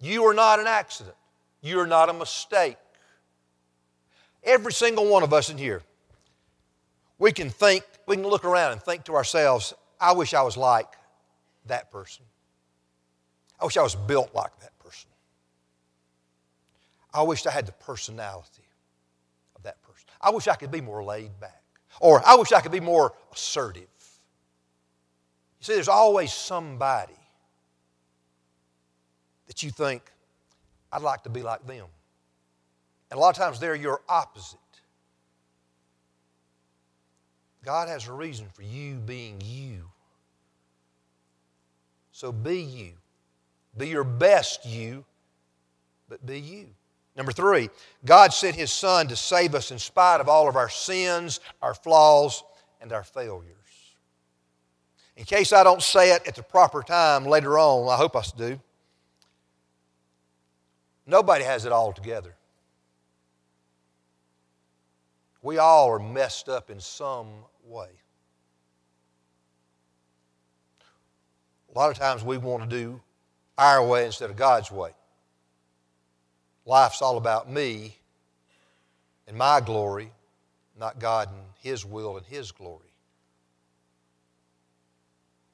You 0.00 0.24
are 0.24 0.34
not 0.34 0.58
an 0.58 0.66
accident. 0.66 1.16
You're 1.62 1.86
not 1.86 2.10
a 2.10 2.12
mistake. 2.12 2.76
Every 4.44 4.72
single 4.72 5.06
one 5.08 5.22
of 5.22 5.32
us 5.32 5.48
in 5.48 5.56
here, 5.56 5.82
we 7.18 7.32
can 7.32 7.48
think, 7.48 7.84
we 8.06 8.16
can 8.16 8.26
look 8.26 8.44
around 8.44 8.72
and 8.72 8.82
think 8.82 9.04
to 9.04 9.14
ourselves, 9.14 9.72
I 10.00 10.12
wish 10.12 10.34
I 10.34 10.42
was 10.42 10.56
like 10.56 10.88
that 11.66 11.90
person. 11.90 12.24
I 13.60 13.64
wish 13.64 13.76
I 13.76 13.82
was 13.82 13.94
built 13.94 14.34
like 14.34 14.58
that 14.60 14.76
person. 14.80 15.08
I 17.14 17.22
wish 17.22 17.46
I 17.46 17.52
had 17.52 17.66
the 17.66 17.72
personality 17.72 18.64
of 19.54 19.62
that 19.62 19.80
person. 19.82 20.08
I 20.20 20.30
wish 20.30 20.48
I 20.48 20.56
could 20.56 20.72
be 20.72 20.80
more 20.80 21.04
laid 21.04 21.38
back. 21.38 21.62
Or 22.00 22.20
I 22.26 22.34
wish 22.34 22.52
I 22.52 22.60
could 22.60 22.72
be 22.72 22.80
more 22.80 23.12
assertive. 23.32 23.82
You 25.60 25.66
see, 25.66 25.74
there's 25.74 25.88
always 25.88 26.32
somebody 26.32 27.14
that 29.46 29.62
you 29.62 29.70
think, 29.70 30.11
I'd 30.92 31.02
like 31.02 31.22
to 31.24 31.30
be 31.30 31.42
like 31.42 31.66
them. 31.66 31.86
And 33.10 33.18
a 33.18 33.20
lot 33.20 33.30
of 33.30 33.36
times 33.36 33.58
they're 33.58 33.74
your 33.74 34.02
opposite. 34.08 34.58
God 37.64 37.88
has 37.88 38.08
a 38.08 38.12
reason 38.12 38.46
for 38.52 38.62
you 38.62 38.96
being 38.96 39.40
you. 39.42 39.88
So 42.10 42.32
be 42.32 42.60
you. 42.60 42.92
Be 43.76 43.88
your 43.88 44.04
best 44.04 44.66
you, 44.66 45.04
but 46.08 46.24
be 46.26 46.38
you. 46.38 46.66
Number 47.16 47.32
three, 47.32 47.70
God 48.04 48.32
sent 48.32 48.56
His 48.56 48.70
Son 48.70 49.08
to 49.08 49.16
save 49.16 49.54
us 49.54 49.70
in 49.70 49.78
spite 49.78 50.20
of 50.20 50.28
all 50.28 50.48
of 50.48 50.56
our 50.56 50.68
sins, 50.68 51.40
our 51.60 51.74
flaws, 51.74 52.42
and 52.80 52.92
our 52.92 53.04
failures. 53.04 53.56
In 55.16 55.24
case 55.24 55.52
I 55.52 55.62
don't 55.62 55.82
say 55.82 56.12
it 56.12 56.26
at 56.26 56.34
the 56.34 56.42
proper 56.42 56.82
time 56.82 57.24
later 57.24 57.58
on, 57.58 57.88
I 57.88 57.96
hope 57.96 58.16
I 58.16 58.22
do. 58.36 58.58
Nobody 61.06 61.44
has 61.44 61.64
it 61.64 61.72
all 61.72 61.92
together. 61.92 62.34
We 65.42 65.58
all 65.58 65.90
are 65.90 65.98
messed 65.98 66.48
up 66.48 66.70
in 66.70 66.78
some 66.78 67.28
way. 67.66 67.88
A 71.74 71.78
lot 71.78 71.90
of 71.90 71.98
times 71.98 72.22
we 72.22 72.38
want 72.38 72.62
to 72.62 72.68
do 72.68 73.00
our 73.58 73.84
way 73.84 74.06
instead 74.06 74.30
of 74.30 74.36
God's 74.36 74.70
way. 74.70 74.90
Life's 76.64 77.02
all 77.02 77.16
about 77.16 77.50
me 77.50 77.96
and 79.26 79.36
my 79.36 79.60
glory, 79.60 80.12
not 80.78 81.00
God 81.00 81.28
and 81.28 81.42
His 81.60 81.84
will 81.84 82.16
and 82.16 82.26
His 82.26 82.52
glory. 82.52 82.92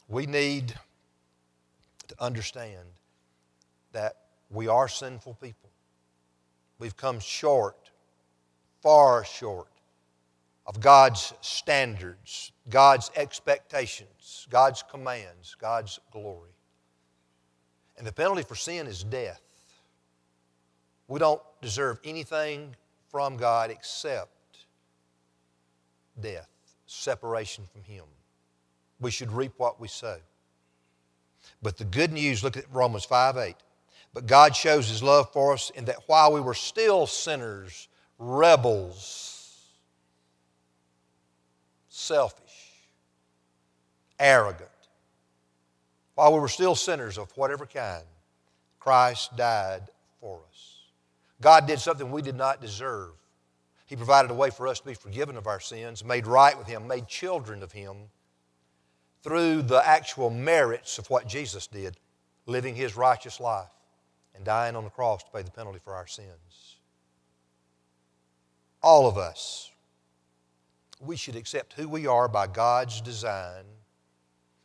We 0.08 0.26
need 0.26 0.74
to 2.08 2.14
understand 2.18 2.86
that 3.92 4.16
we 4.50 4.68
are 4.68 4.88
sinful 4.88 5.34
people. 5.34 5.70
We've 6.78 6.96
come 6.96 7.20
short, 7.20 7.90
far 8.82 9.24
short 9.24 9.68
of 10.66 10.80
God's 10.80 11.32
standards, 11.40 12.52
God's 12.68 13.10
expectations, 13.16 14.46
God's 14.50 14.82
commands, 14.82 15.56
God's 15.58 15.98
glory. 16.12 16.50
And 17.96 18.06
the 18.06 18.12
penalty 18.12 18.42
for 18.42 18.54
sin 18.54 18.86
is 18.86 19.02
death. 19.02 19.40
We 21.08 21.18
don't 21.18 21.40
deserve 21.62 21.98
anything 22.04 22.76
from 23.10 23.36
God 23.38 23.70
except 23.70 24.66
death, 26.20 26.48
separation 26.86 27.64
from 27.72 27.82
Him. 27.82 28.04
We 29.00 29.10
should 29.10 29.32
reap 29.32 29.52
what 29.56 29.80
we 29.80 29.88
sow. 29.88 30.18
But 31.62 31.78
the 31.78 31.84
good 31.84 32.12
news, 32.12 32.44
look 32.44 32.56
at 32.56 32.64
Romans 32.70 33.04
5 33.04 33.36
8. 33.36 33.54
But 34.18 34.26
God 34.26 34.56
shows 34.56 34.88
His 34.88 35.00
love 35.00 35.32
for 35.32 35.52
us 35.52 35.70
in 35.70 35.84
that 35.84 35.98
while 36.08 36.32
we 36.32 36.40
were 36.40 36.52
still 36.52 37.06
sinners, 37.06 37.86
rebels, 38.18 39.60
selfish, 41.88 42.72
arrogant, 44.18 44.68
while 46.16 46.34
we 46.34 46.40
were 46.40 46.48
still 46.48 46.74
sinners 46.74 47.16
of 47.16 47.30
whatever 47.36 47.64
kind, 47.64 48.02
Christ 48.80 49.36
died 49.36 49.82
for 50.20 50.40
us. 50.50 50.78
God 51.40 51.68
did 51.68 51.78
something 51.78 52.10
we 52.10 52.20
did 52.20 52.34
not 52.34 52.60
deserve. 52.60 53.12
He 53.86 53.94
provided 53.94 54.32
a 54.32 54.34
way 54.34 54.50
for 54.50 54.66
us 54.66 54.80
to 54.80 54.86
be 54.86 54.94
forgiven 54.94 55.36
of 55.36 55.46
our 55.46 55.60
sins, 55.60 56.04
made 56.04 56.26
right 56.26 56.58
with 56.58 56.66
Him, 56.66 56.88
made 56.88 57.06
children 57.06 57.62
of 57.62 57.70
Him 57.70 57.94
through 59.22 59.62
the 59.62 59.86
actual 59.86 60.28
merits 60.28 60.98
of 60.98 61.08
what 61.08 61.28
Jesus 61.28 61.68
did, 61.68 61.96
living 62.46 62.74
His 62.74 62.96
righteous 62.96 63.38
life 63.38 63.68
and 64.38 64.46
dying 64.46 64.76
on 64.76 64.84
the 64.84 64.90
cross 64.90 65.22
to 65.24 65.30
pay 65.30 65.42
the 65.42 65.50
penalty 65.50 65.80
for 65.82 65.94
our 65.94 66.06
sins. 66.06 66.76
All 68.82 69.08
of 69.08 69.18
us, 69.18 69.70
we 71.00 71.16
should 71.16 71.36
accept 71.36 71.74
who 71.74 71.88
we 71.88 72.06
are 72.06 72.28
by 72.28 72.46
God's 72.46 73.00
design 73.00 73.64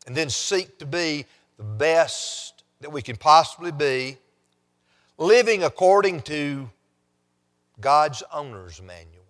and 0.06 0.15
then 0.15 0.30
seek 0.30 0.77
to 0.77 0.86
be 0.86 1.25
the 1.58 1.63
best 1.63 2.63
that 2.82 2.92
we 2.92 3.01
can 3.01 3.15
possibly 3.15 3.72
be, 3.72 4.18
living 5.18 5.63
according 5.63 6.22
to 6.22 6.70
God's 7.82 8.22
owner's 8.32 8.82
manual. 8.82 9.24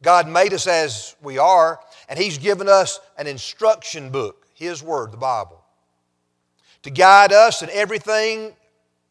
God 0.00 0.28
made 0.28 0.52
us 0.52 0.66
as 0.66 1.14
we 1.22 1.38
are, 1.38 1.78
and 2.08 2.18
He's 2.18 2.38
given 2.38 2.68
us 2.68 3.00
an 3.18 3.26
instruction 3.26 4.10
book, 4.10 4.46
His 4.54 4.82
Word, 4.82 5.12
the 5.12 5.16
Bible, 5.18 5.62
to 6.82 6.90
guide 6.90 7.32
us 7.32 7.62
in 7.62 7.68
everything 7.70 8.54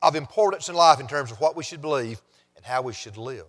of 0.02 0.16
importance 0.16 0.70
in 0.70 0.76
life 0.76 1.00
in 1.00 1.08
terms 1.08 1.32
of 1.32 1.40
what 1.40 1.56
we 1.56 1.64
should 1.64 1.82
believe 1.82 2.22
and 2.56 2.66
how 2.66 2.82
we 2.82 2.94
should 2.94 3.18
live. 3.18 3.46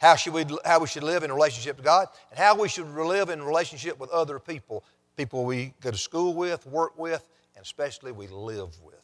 How, 0.00 0.14
should 0.14 0.32
we, 0.32 0.44
how 0.64 0.78
we 0.78 0.86
should 0.86 1.02
live 1.02 1.24
in 1.24 1.32
relationship 1.32 1.76
to 1.76 1.82
God, 1.82 2.06
and 2.30 2.38
how 2.38 2.56
we 2.56 2.68
should 2.68 2.88
live 2.88 3.30
in 3.30 3.42
relationship 3.42 3.98
with 3.98 4.10
other 4.10 4.38
people, 4.38 4.84
people 5.16 5.44
we 5.44 5.74
go 5.80 5.90
to 5.90 5.96
school 5.96 6.34
with, 6.34 6.64
work 6.66 6.96
with, 6.96 7.28
and 7.56 7.64
especially 7.64 8.12
we 8.12 8.28
live 8.28 8.80
with. 8.82 8.94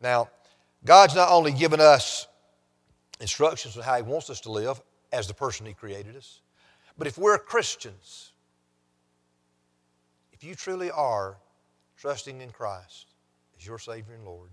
Now, 0.00 0.28
God's 0.84 1.16
not 1.16 1.28
only 1.30 1.52
given 1.52 1.80
us 1.80 2.28
instructions 3.20 3.76
on 3.76 3.82
how 3.82 3.96
He 3.96 4.02
wants 4.02 4.30
us 4.30 4.40
to 4.42 4.52
live 4.52 4.80
as 5.12 5.26
the 5.26 5.34
person 5.34 5.66
He 5.66 5.72
created 5.72 6.16
us, 6.16 6.40
but 6.96 7.08
if 7.08 7.18
we're 7.18 7.36
Christians, 7.38 8.32
if 10.32 10.44
you 10.44 10.54
truly 10.54 10.90
are 10.90 11.36
trusting 11.96 12.40
in 12.40 12.50
Christ 12.50 13.06
as 13.58 13.66
your 13.66 13.78
Savior 13.78 14.14
and 14.14 14.24
Lord, 14.24 14.50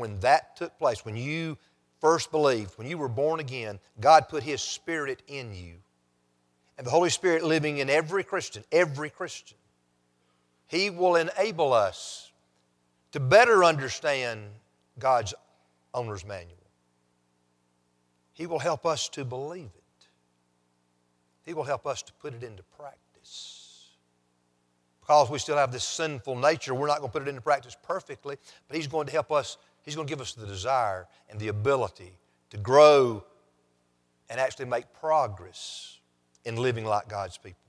when 0.00 0.18
that 0.20 0.56
took 0.56 0.76
place, 0.78 1.04
when 1.04 1.16
you 1.16 1.56
first 2.00 2.30
believed, 2.30 2.76
when 2.78 2.88
you 2.88 2.98
were 2.98 3.08
born 3.08 3.40
again, 3.40 3.78
God 4.00 4.28
put 4.28 4.42
His 4.42 4.60
Spirit 4.60 5.22
in 5.28 5.54
you. 5.54 5.74
And 6.78 6.86
the 6.86 6.90
Holy 6.90 7.10
Spirit 7.10 7.44
living 7.44 7.78
in 7.78 7.90
every 7.90 8.24
Christian, 8.24 8.64
every 8.72 9.10
Christian, 9.10 9.58
He 10.66 10.90
will 10.90 11.16
enable 11.16 11.72
us 11.72 12.32
to 13.12 13.20
better 13.20 13.64
understand 13.64 14.40
God's 14.98 15.34
owner's 15.92 16.24
manual. 16.24 16.56
He 18.32 18.46
will 18.46 18.58
help 18.58 18.86
us 18.86 19.08
to 19.10 19.24
believe 19.24 19.70
it. 19.74 20.06
He 21.44 21.52
will 21.52 21.64
help 21.64 21.86
us 21.86 22.02
to 22.02 22.12
put 22.14 22.32
it 22.32 22.42
into 22.42 22.62
practice. 22.78 23.88
Because 25.00 25.28
we 25.28 25.38
still 25.38 25.56
have 25.56 25.72
this 25.72 25.84
sinful 25.84 26.36
nature, 26.36 26.72
we're 26.72 26.86
not 26.86 27.00
going 27.00 27.10
to 27.10 27.12
put 27.12 27.22
it 27.22 27.28
into 27.28 27.40
practice 27.40 27.76
perfectly, 27.82 28.36
but 28.68 28.76
He's 28.76 28.86
going 28.86 29.06
to 29.06 29.12
help 29.12 29.32
us, 29.32 29.58
He's 29.82 29.94
going 29.94 30.06
to 30.06 30.10
give 30.10 30.20
us 30.20 30.32
the 30.32 30.46
desire 30.46 31.06
and 31.28 31.38
the 31.40 31.48
ability 31.48 32.12
to 32.50 32.56
grow 32.56 33.24
and 34.28 34.38
actually 34.38 34.66
make 34.66 34.92
progress 34.92 35.98
in 36.44 36.56
living 36.56 36.84
like 36.84 37.08
God's 37.08 37.38
people. 37.38 37.60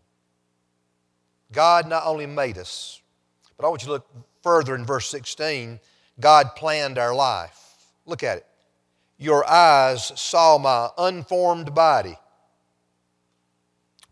God 1.51 1.88
not 1.88 2.03
only 2.06 2.25
made 2.25 2.58
us, 2.58 3.01
but 3.58 3.65
I 3.65 3.70
want 3.70 3.82
you 3.82 3.88
to 3.88 3.91
look 3.94 4.08
further 4.41 4.75
in 4.75 4.86
verse 4.86 5.08
16. 5.10 5.80
God 6.20 6.56
planned 6.56 6.98
our 6.98 7.13
life. 7.13 7.75
Look 8.06 8.24
at 8.24 8.38
it. 8.38 8.46
Your 9.18 9.48
eyes 9.48 10.12
saw 10.20 10.58
my 10.58 10.89
unformed 10.98 11.75
body. 11.75 12.18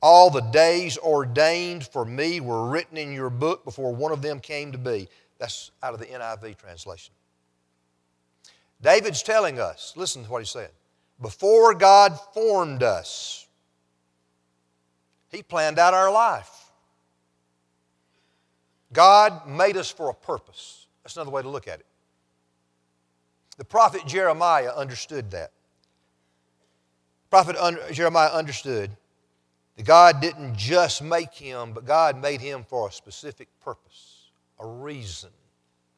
All 0.02 0.30
the 0.30 0.42
days 0.42 0.98
ordained 0.98 1.86
for 1.86 2.06
me 2.06 2.40
were 2.40 2.70
written 2.70 2.98
in 2.98 3.12
your 3.12 3.30
book 3.30 3.66
before 3.66 3.94
one 3.94 4.12
of 4.12 4.22
them 4.22 4.40
came 4.40 4.72
to 4.72 4.78
be. 4.78 5.10
That's 5.40 5.72
out 5.82 5.94
of 5.94 6.00
the 6.00 6.06
NIV 6.06 6.58
translation. 6.58 7.14
David's 8.82 9.24
telling 9.24 9.60
us, 9.60 9.94
listen 9.96 10.24
to 10.24 10.30
what 10.30 10.42
he 10.42 10.46
said. 10.46 10.72
Before 11.22 11.74
God 11.74 12.18
formed 12.34 12.82
us, 12.82 13.48
He 15.30 15.44
planned 15.44 15.78
out 15.78 15.94
our 15.94 16.12
life. 16.12 16.72
God 18.94 19.48
made 19.48 19.78
us 19.78 19.92
for 19.92 20.10
a 20.10 20.14
purpose. 20.14 20.88
That's 21.04 21.16
another 21.18 21.32
way 21.32 21.42
to 21.42 21.50
look 21.50 21.68
at 21.68 21.80
it. 21.80 21.86
The 23.58 23.66
prophet 23.66 24.02
Jeremiah 24.08 24.72
understood 24.74 25.32
that. 25.32 25.52
Prophet 27.30 27.58
Jeremiah 27.92 28.30
understood 28.30 28.92
that 29.76 29.86
God 29.86 30.22
didn't 30.22 30.56
just 30.56 31.04
make 31.04 31.34
him, 31.34 31.74
but 31.74 31.86
God 31.86 32.20
made 32.20 32.42
him 32.42 32.64
for 32.68 32.88
a 32.88 32.92
specific 32.92 33.50
purpose, 33.60 34.32
a 34.60 34.66
reason, 34.66 35.30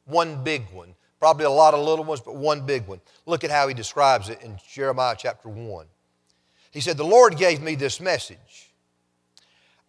one 0.04 0.42
big 0.42 0.64
one. 0.72 0.94
Probably 1.22 1.44
a 1.44 1.50
lot 1.50 1.72
of 1.72 1.78
little 1.78 2.04
ones, 2.04 2.20
but 2.20 2.34
one 2.34 2.66
big 2.66 2.88
one. 2.88 3.00
Look 3.26 3.44
at 3.44 3.50
how 3.52 3.68
he 3.68 3.74
describes 3.74 4.28
it 4.28 4.42
in 4.42 4.58
Jeremiah 4.68 5.14
chapter 5.16 5.48
1. 5.48 5.86
He 6.72 6.80
said, 6.80 6.96
The 6.96 7.04
Lord 7.04 7.36
gave 7.36 7.62
me 7.62 7.76
this 7.76 8.00
message. 8.00 8.72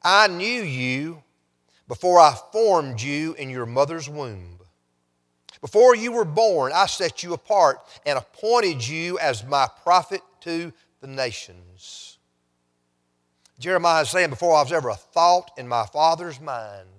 I 0.03 0.27
knew 0.27 0.61
you 0.61 1.23
before 1.87 2.19
I 2.19 2.35
formed 2.51 3.01
you 3.01 3.33
in 3.33 3.49
your 3.49 3.65
mother's 3.65 4.07
womb. 4.07 4.59
Before 5.59 5.95
you 5.95 6.11
were 6.11 6.23
born, 6.23 6.71
I 6.71 6.85
set 6.85 7.23
you 7.23 7.33
apart 7.33 7.79
and 8.05 8.19
appointed 8.19 8.87
you 8.87 9.17
as 9.17 9.43
my 9.43 9.67
prophet 9.81 10.21
to 10.41 10.71
the 11.01 11.07
nations. 11.07 12.19
Jeremiah 13.57 14.03
is 14.03 14.11
saying, 14.11 14.29
Before 14.29 14.55
I 14.55 14.61
was 14.61 14.71
ever 14.71 14.89
a 14.89 14.95
thought 14.95 15.49
in 15.57 15.67
my 15.67 15.87
father's 15.87 16.39
mind, 16.39 16.89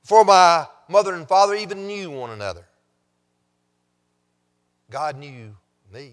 before 0.00 0.24
my 0.24 0.66
mother 0.92 1.14
and 1.14 1.26
father 1.26 1.54
even 1.54 1.86
knew 1.86 2.10
one 2.10 2.30
another. 2.30 2.64
God 4.90 5.16
knew 5.16 5.56
me. 5.92 6.12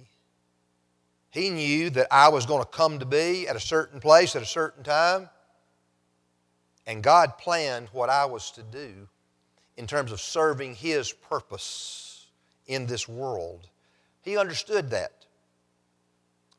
He 1.32 1.50
knew 1.50 1.90
that 1.92 2.08
I 2.10 2.30
was 2.30 2.46
going 2.46 2.64
to 2.64 2.70
come 2.70 3.00
to 3.00 3.06
be 3.06 3.48
at 3.48 3.56
a 3.56 3.60
certain 3.60 4.00
place 4.00 4.36
at 4.36 4.42
a 4.42 4.48
certain 4.48 4.84
time. 4.84 5.30
And 6.88 7.04
God 7.04 7.38
planned 7.38 7.90
what 7.92 8.10
I 8.10 8.26
was 8.26 8.50
to 8.52 8.64
do 8.64 9.08
in 9.78 9.86
terms 9.86 10.12
of 10.12 10.20
serving 10.20 10.76
His 10.76 11.12
purpose 11.12 12.26
in 12.66 12.88
this 12.88 13.08
world. 13.08 13.68
He 14.24 14.38
understood 14.38 14.90
that. 14.90 15.12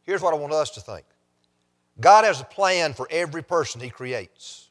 Here's 0.05 0.23
what 0.23 0.35
I 0.35 0.37
want 0.37 0.53
us 0.53 0.71
to 0.71 0.81
think 0.81 1.05
God 1.99 2.25
has 2.25 2.41
a 2.41 2.45
plan 2.45 2.95
for 2.95 3.09
every 3.11 3.43
person 3.43 3.81
He 3.81 3.91
creates. 3.91 4.70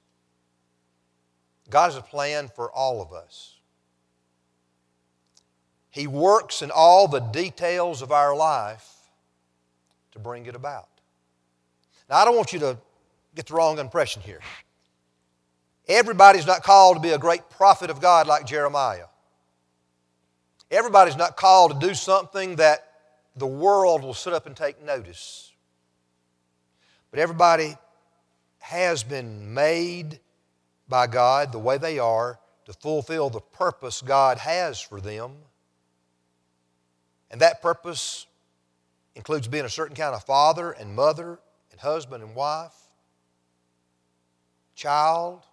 God 1.69 1.91
has 1.91 1.97
a 1.97 2.01
plan 2.01 2.47
for 2.47 2.71
all 2.71 3.01
of 3.01 3.13
us. 3.13 3.55
He 5.89 6.07
works 6.07 6.61
in 6.61 6.71
all 6.71 7.07
the 7.07 7.19
details 7.19 8.01
of 8.01 8.11
our 8.11 8.35
life 8.35 8.87
to 10.11 10.19
bring 10.19 10.45
it 10.45 10.55
about. 10.55 10.87
Now, 12.09 12.17
I 12.17 12.25
don't 12.25 12.35
want 12.35 12.53
you 12.53 12.59
to 12.59 12.77
get 13.35 13.47
the 13.47 13.53
wrong 13.53 13.79
impression 13.79 14.21
here. 14.21 14.39
Everybody's 15.87 16.45
not 16.45 16.63
called 16.63 16.97
to 16.97 17.01
be 17.01 17.09
a 17.09 17.17
great 17.17 17.49
prophet 17.49 17.89
of 17.89 17.99
God 17.99 18.27
like 18.27 18.45
Jeremiah. 18.45 19.05
Everybody's 20.69 21.17
not 21.17 21.35
called 21.35 21.79
to 21.79 21.87
do 21.87 21.95
something 21.95 22.57
that 22.57 22.85
the 23.35 23.47
world 23.47 24.03
will 24.03 24.13
sit 24.13 24.33
up 24.33 24.45
and 24.45 24.55
take 24.55 24.83
notice. 24.83 25.51
But 27.09 27.19
everybody 27.19 27.75
has 28.59 29.03
been 29.03 29.53
made 29.53 30.19
by 30.89 31.07
God 31.07 31.51
the 31.51 31.59
way 31.59 31.77
they 31.77 31.99
are 31.99 32.39
to 32.65 32.73
fulfill 32.73 33.29
the 33.29 33.39
purpose 33.39 34.01
God 34.01 34.39
has 34.39 34.81
for 34.81 34.99
them. 34.99 35.31
And 37.31 37.39
that 37.41 37.61
purpose 37.61 38.25
includes 39.15 39.47
being 39.47 39.65
a 39.65 39.69
certain 39.69 39.95
kind 39.95 40.15
of 40.15 40.23
father 40.23 40.71
and 40.71 40.95
mother 40.95 41.39
and 41.71 41.79
husband 41.79 42.23
and 42.23 42.35
wife, 42.35 42.73
child, 44.75 45.43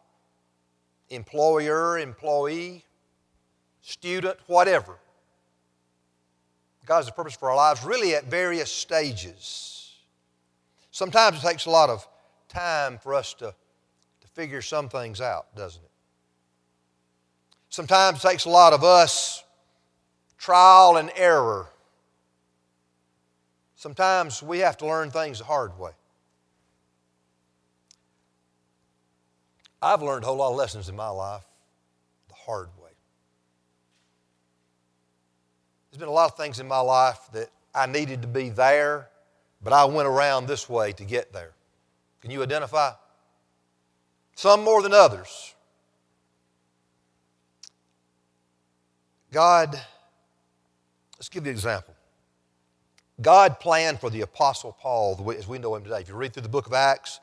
employer, 1.10 1.98
employee, 1.98 2.84
student, 3.82 4.38
whatever. 4.46 4.96
God 6.86 6.96
has 6.98 7.08
a 7.08 7.12
purpose 7.12 7.34
for 7.34 7.50
our 7.50 7.56
lives 7.56 7.84
really 7.84 8.14
at 8.14 8.24
various 8.24 8.70
stages. 8.70 9.94
Sometimes 10.90 11.38
it 11.38 11.46
takes 11.46 11.66
a 11.66 11.70
lot 11.70 11.90
of 11.90 12.06
time 12.48 12.98
for 12.98 13.12
us 13.12 13.34
to 13.34 13.54
figure 14.36 14.60
some 14.60 14.90
things 14.90 15.22
out, 15.22 15.56
doesn't 15.56 15.82
it? 15.82 15.90
Sometimes 17.70 18.22
it 18.22 18.28
takes 18.28 18.44
a 18.44 18.50
lot 18.50 18.74
of 18.74 18.84
us 18.84 19.42
trial 20.36 20.98
and 20.98 21.10
error. 21.16 21.68
Sometimes 23.76 24.42
we 24.42 24.58
have 24.58 24.76
to 24.76 24.86
learn 24.86 25.10
things 25.10 25.38
the 25.38 25.46
hard 25.46 25.78
way. 25.78 25.92
I've 29.80 30.02
learned 30.02 30.24
a 30.24 30.26
whole 30.26 30.36
lot 30.36 30.50
of 30.50 30.56
lessons 30.56 30.90
in 30.90 30.96
my 30.96 31.08
life 31.08 31.44
the 32.28 32.34
hard 32.34 32.68
way. 32.82 32.90
There's 35.90 35.98
been 35.98 36.08
a 36.08 36.12
lot 36.12 36.30
of 36.30 36.36
things 36.36 36.60
in 36.60 36.68
my 36.68 36.80
life 36.80 37.20
that 37.32 37.48
I 37.74 37.86
needed 37.86 38.20
to 38.20 38.28
be 38.28 38.50
there, 38.50 39.08
but 39.62 39.72
I 39.72 39.86
went 39.86 40.06
around 40.08 40.46
this 40.46 40.68
way 40.68 40.92
to 40.92 41.04
get 41.04 41.32
there. 41.32 41.52
Can 42.20 42.30
you 42.30 42.42
identify? 42.42 42.92
Some 44.36 44.62
more 44.62 44.82
than 44.82 44.92
others. 44.92 45.54
God, 49.32 49.80
let's 51.18 51.28
give 51.28 51.44
you 51.44 51.50
an 51.50 51.56
example. 51.56 51.94
God 53.20 53.58
planned 53.58 53.98
for 53.98 54.10
the 54.10 54.20
Apostle 54.20 54.76
Paul 54.78 55.34
as 55.36 55.48
we 55.48 55.58
know 55.58 55.74
him 55.74 55.82
today. 55.82 56.00
If 56.00 56.08
you 56.08 56.14
read 56.14 56.34
through 56.34 56.42
the 56.42 56.50
book 56.50 56.66
of 56.66 56.74
Acts 56.74 57.18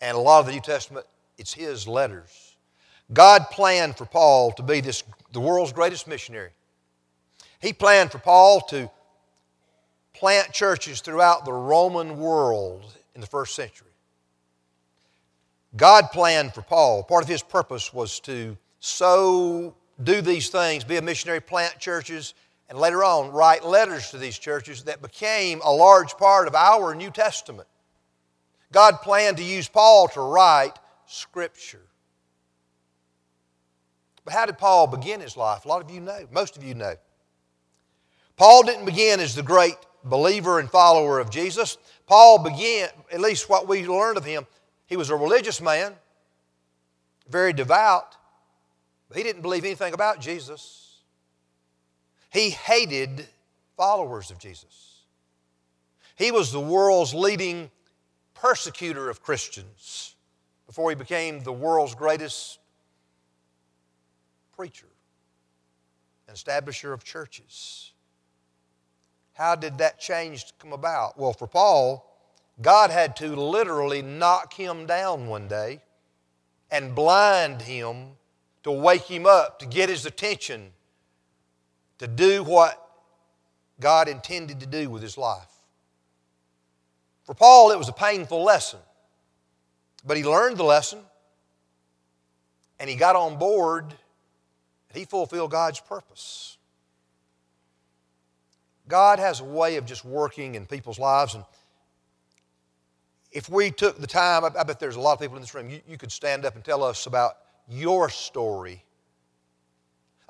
and 0.00 0.16
a 0.16 0.20
lot 0.20 0.40
of 0.40 0.46
the 0.46 0.52
New 0.52 0.60
Testament, 0.60 1.04
it's 1.36 1.52
his 1.52 1.86
letters. 1.88 2.56
God 3.12 3.46
planned 3.50 3.96
for 3.96 4.06
Paul 4.06 4.52
to 4.52 4.62
be 4.62 4.80
this, 4.80 5.02
the 5.32 5.40
world's 5.40 5.72
greatest 5.72 6.06
missionary. 6.06 6.50
He 7.60 7.72
planned 7.72 8.12
for 8.12 8.18
Paul 8.18 8.60
to 8.70 8.88
plant 10.14 10.52
churches 10.52 11.00
throughout 11.00 11.44
the 11.44 11.52
Roman 11.52 12.18
world 12.18 12.96
in 13.16 13.20
the 13.20 13.26
first 13.26 13.56
century. 13.56 13.85
God 15.76 16.10
planned 16.10 16.54
for 16.54 16.62
Paul, 16.62 17.02
part 17.02 17.22
of 17.22 17.28
his 17.28 17.42
purpose 17.42 17.92
was 17.92 18.20
to 18.20 18.56
so 18.80 19.74
do 20.02 20.20
these 20.20 20.48
things, 20.48 20.84
be 20.84 20.96
a 20.96 21.02
missionary, 21.02 21.40
plant 21.40 21.78
churches, 21.78 22.34
and 22.68 22.78
later 22.78 23.04
on 23.04 23.30
write 23.30 23.64
letters 23.64 24.10
to 24.10 24.18
these 24.18 24.38
churches 24.38 24.84
that 24.84 25.02
became 25.02 25.60
a 25.64 25.70
large 25.70 26.16
part 26.16 26.48
of 26.48 26.54
our 26.54 26.94
New 26.94 27.10
Testament. 27.10 27.68
God 28.72 29.00
planned 29.02 29.36
to 29.36 29.44
use 29.44 29.68
Paul 29.68 30.08
to 30.08 30.20
write 30.20 30.78
Scripture. 31.06 31.82
But 34.24 34.34
how 34.34 34.46
did 34.46 34.58
Paul 34.58 34.88
begin 34.88 35.20
his 35.20 35.36
life? 35.36 35.64
A 35.64 35.68
lot 35.68 35.82
of 35.82 35.90
you 35.90 36.00
know, 36.00 36.26
most 36.32 36.56
of 36.56 36.64
you 36.64 36.74
know. 36.74 36.94
Paul 38.36 38.64
didn't 38.64 38.84
begin 38.84 39.20
as 39.20 39.34
the 39.34 39.42
great 39.42 39.76
believer 40.04 40.58
and 40.58 40.70
follower 40.70 41.20
of 41.20 41.30
Jesus. 41.30 41.78
Paul 42.06 42.42
began, 42.42 42.88
at 43.12 43.20
least 43.20 43.48
what 43.48 43.68
we 43.68 43.86
learned 43.86 44.18
of 44.18 44.24
him, 44.24 44.46
he 44.86 44.96
was 44.96 45.10
a 45.10 45.16
religious 45.16 45.60
man, 45.60 45.94
very 47.28 47.52
devout, 47.52 48.16
but 49.08 49.16
he 49.16 49.22
didn't 49.22 49.42
believe 49.42 49.64
anything 49.64 49.94
about 49.94 50.20
Jesus. 50.20 51.00
He 52.30 52.50
hated 52.50 53.26
followers 53.76 54.30
of 54.30 54.38
Jesus. 54.38 55.02
He 56.16 56.30
was 56.30 56.50
the 56.50 56.60
world's 56.60 57.14
leading 57.14 57.70
persecutor 58.34 59.10
of 59.10 59.22
Christians 59.22 60.14
before 60.66 60.90
he 60.90 60.96
became 60.96 61.42
the 61.42 61.52
world's 61.52 61.94
greatest 61.94 62.58
preacher 64.54 64.86
and 66.26 66.36
establisher 66.36 66.92
of 66.92 67.04
churches. 67.04 67.92
How 69.34 69.54
did 69.54 69.78
that 69.78 70.00
change 70.00 70.52
come 70.58 70.72
about? 70.72 71.18
Well, 71.18 71.32
for 71.32 71.46
Paul, 71.46 72.15
God 72.60 72.90
had 72.90 73.16
to 73.16 73.36
literally 73.36 74.02
knock 74.02 74.54
him 74.54 74.86
down 74.86 75.26
one 75.26 75.48
day 75.48 75.80
and 76.70 76.94
blind 76.94 77.62
him 77.62 78.12
to 78.62 78.70
wake 78.72 79.04
him 79.04 79.26
up, 79.26 79.58
to 79.60 79.66
get 79.66 79.88
his 79.88 80.06
attention, 80.06 80.72
to 81.98 82.06
do 82.06 82.42
what 82.42 82.82
God 83.78 84.08
intended 84.08 84.60
to 84.60 84.66
do 84.66 84.90
with 84.90 85.02
his 85.02 85.18
life. 85.18 85.52
For 87.24 87.34
Paul, 87.34 87.72
it 87.72 87.78
was 87.78 87.88
a 87.88 87.92
painful 87.92 88.42
lesson, 88.42 88.80
but 90.04 90.16
he 90.16 90.24
learned 90.24 90.56
the 90.56 90.64
lesson 90.64 91.00
and 92.78 92.88
he 92.88 92.96
got 92.96 93.16
on 93.16 93.36
board. 93.38 93.94
He 94.94 95.04
fulfilled 95.04 95.50
God's 95.50 95.80
purpose. 95.80 96.56
God 98.88 99.18
has 99.18 99.40
a 99.40 99.44
way 99.44 99.76
of 99.76 99.84
just 99.84 100.04
working 100.04 100.54
in 100.54 100.66
people's 100.66 100.98
lives. 100.98 101.34
And 101.34 101.44
if 103.36 103.50
we 103.50 103.70
took 103.70 103.98
the 103.98 104.06
time, 104.06 104.44
I, 104.46 104.62
bet 104.62 104.80
there's 104.80 104.96
a 104.96 105.00
lot 105.00 105.12
of 105.12 105.20
people 105.20 105.36
in 105.36 105.42
this 105.42 105.54
room, 105.54 105.68
you, 105.68 105.82
you 105.86 105.98
could 105.98 106.10
stand 106.10 106.46
up 106.46 106.54
and 106.54 106.64
tell 106.64 106.82
us 106.82 107.04
about 107.04 107.36
your 107.68 108.08
story, 108.08 108.82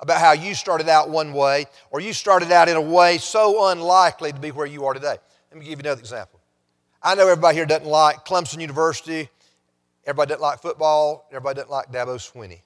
about 0.01 0.19
how 0.19 0.33
you 0.33 0.53
started 0.53 0.89
out 0.89 1.09
one 1.09 1.31
way, 1.31 1.67
or 1.89 2.01
you 2.01 2.11
started 2.11 2.51
out 2.51 2.67
in 2.67 2.75
a 2.75 2.81
way 2.81 3.17
so 3.17 3.69
unlikely 3.69 4.33
to 4.33 4.39
be 4.41 4.51
where 4.51 4.65
you 4.65 4.83
are 4.83 4.93
today. 4.93 5.15
Let 5.49 5.57
me 5.57 5.63
give 5.63 5.79
you 5.79 5.85
another 5.85 6.01
example. 6.01 6.41
I 7.01 7.15
know 7.15 7.29
everybody 7.29 7.55
here 7.55 7.65
doesn't 7.65 7.87
like 7.87 8.25
Clemson 8.25 8.59
University, 8.59 9.29
everybody 10.03 10.27
doesn't 10.27 10.41
like 10.41 10.61
football, 10.61 11.29
everybody 11.31 11.55
doesn't 11.55 11.71
like 11.71 11.89
Dabo 11.89 12.17
Swinney. 12.17 12.59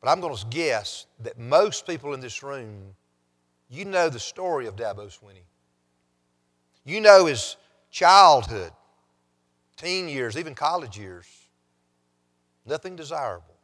But 0.00 0.08
I'm 0.08 0.22
going 0.22 0.34
to 0.34 0.46
guess 0.46 1.04
that 1.20 1.38
most 1.38 1.86
people 1.86 2.14
in 2.14 2.20
this 2.20 2.42
room 2.42 2.94
you 3.68 3.84
know 3.84 4.08
the 4.08 4.20
story 4.20 4.66
of 4.66 4.74
Dabo 4.74 5.08
Swinney. 5.08 5.44
You 6.86 7.02
know 7.02 7.26
his 7.26 7.56
childhood, 7.90 8.72
teen 9.76 10.08
years, 10.08 10.36
even 10.36 10.54
college 10.54 10.98
years. 10.98 11.26
Nothing 12.64 12.96
desirable. 12.96 13.54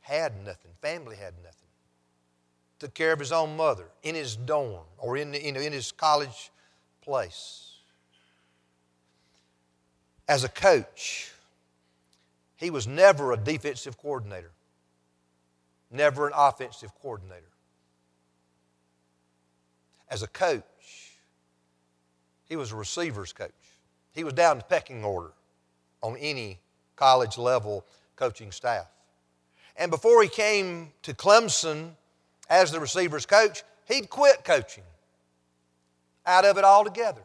Had 0.00 0.44
nothing. 0.44 0.72
Family 0.80 1.16
had 1.16 1.34
nothing. 1.42 1.68
Took 2.78 2.94
care 2.94 3.12
of 3.12 3.18
his 3.18 3.32
own 3.32 3.56
mother 3.56 3.84
in 4.02 4.14
his 4.14 4.36
dorm 4.36 4.84
or 4.98 5.16
in, 5.16 5.34
in, 5.34 5.56
in 5.56 5.72
his 5.72 5.92
college 5.92 6.50
place. 7.02 7.74
As 10.26 10.44
a 10.44 10.48
coach, 10.48 11.32
he 12.56 12.70
was 12.70 12.86
never 12.86 13.32
a 13.32 13.36
defensive 13.36 13.98
coordinator, 13.98 14.52
never 15.90 16.26
an 16.26 16.32
offensive 16.34 16.92
coordinator 17.02 17.50
as 20.10 20.22
a 20.22 20.26
coach, 20.26 21.12
he 22.48 22.56
was 22.56 22.72
a 22.72 22.76
receivers 22.76 23.32
coach. 23.32 23.50
He 24.12 24.24
was 24.24 24.34
down 24.34 24.58
the 24.58 24.64
pecking 24.64 25.04
order 25.04 25.32
on 26.02 26.16
any 26.16 26.58
college 26.96 27.38
level 27.38 27.84
coaching 28.16 28.52
staff. 28.52 28.86
And 29.76 29.90
before 29.90 30.22
he 30.22 30.28
came 30.28 30.92
to 31.02 31.14
Clemson 31.14 31.92
as 32.48 32.72
the 32.72 32.80
receivers 32.80 33.24
coach, 33.24 33.62
he'd 33.86 34.10
quit 34.10 34.44
coaching 34.44 34.84
out 36.26 36.44
of 36.44 36.58
it 36.58 36.64
altogether. 36.64 37.22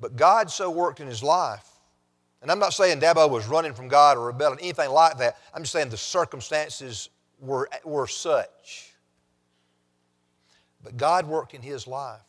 But 0.00 0.16
God 0.16 0.50
so 0.50 0.70
worked 0.70 1.00
in 1.00 1.06
his 1.06 1.22
life. 1.22 1.68
And 2.40 2.50
I'm 2.50 2.58
not 2.58 2.72
saying 2.72 2.98
Dabo 2.98 3.30
was 3.30 3.46
running 3.46 3.72
from 3.72 3.86
God 3.86 4.16
or 4.18 4.26
rebelling, 4.26 4.58
anything 4.60 4.90
like 4.90 5.18
that. 5.18 5.36
I'm 5.54 5.62
just 5.62 5.72
saying 5.72 5.90
the 5.90 5.96
circumstances 5.96 7.08
were, 7.38 7.68
were 7.84 8.08
such 8.08 8.92
but 10.82 10.96
God 10.96 11.26
worked 11.26 11.54
in 11.54 11.62
his 11.62 11.86
life 11.86 12.20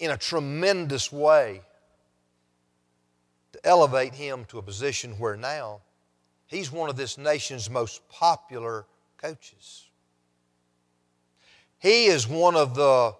in 0.00 0.10
a 0.10 0.16
tremendous 0.16 1.12
way 1.12 1.60
to 3.52 3.66
elevate 3.66 4.14
him 4.14 4.44
to 4.46 4.58
a 4.58 4.62
position 4.62 5.12
where 5.18 5.36
now 5.36 5.80
he's 6.46 6.72
one 6.72 6.88
of 6.88 6.96
this 6.96 7.18
nation's 7.18 7.70
most 7.70 8.08
popular 8.08 8.86
coaches. 9.18 9.86
He 11.78 12.06
is 12.06 12.26
one 12.26 12.56
of 12.56 12.74
the 12.74 13.14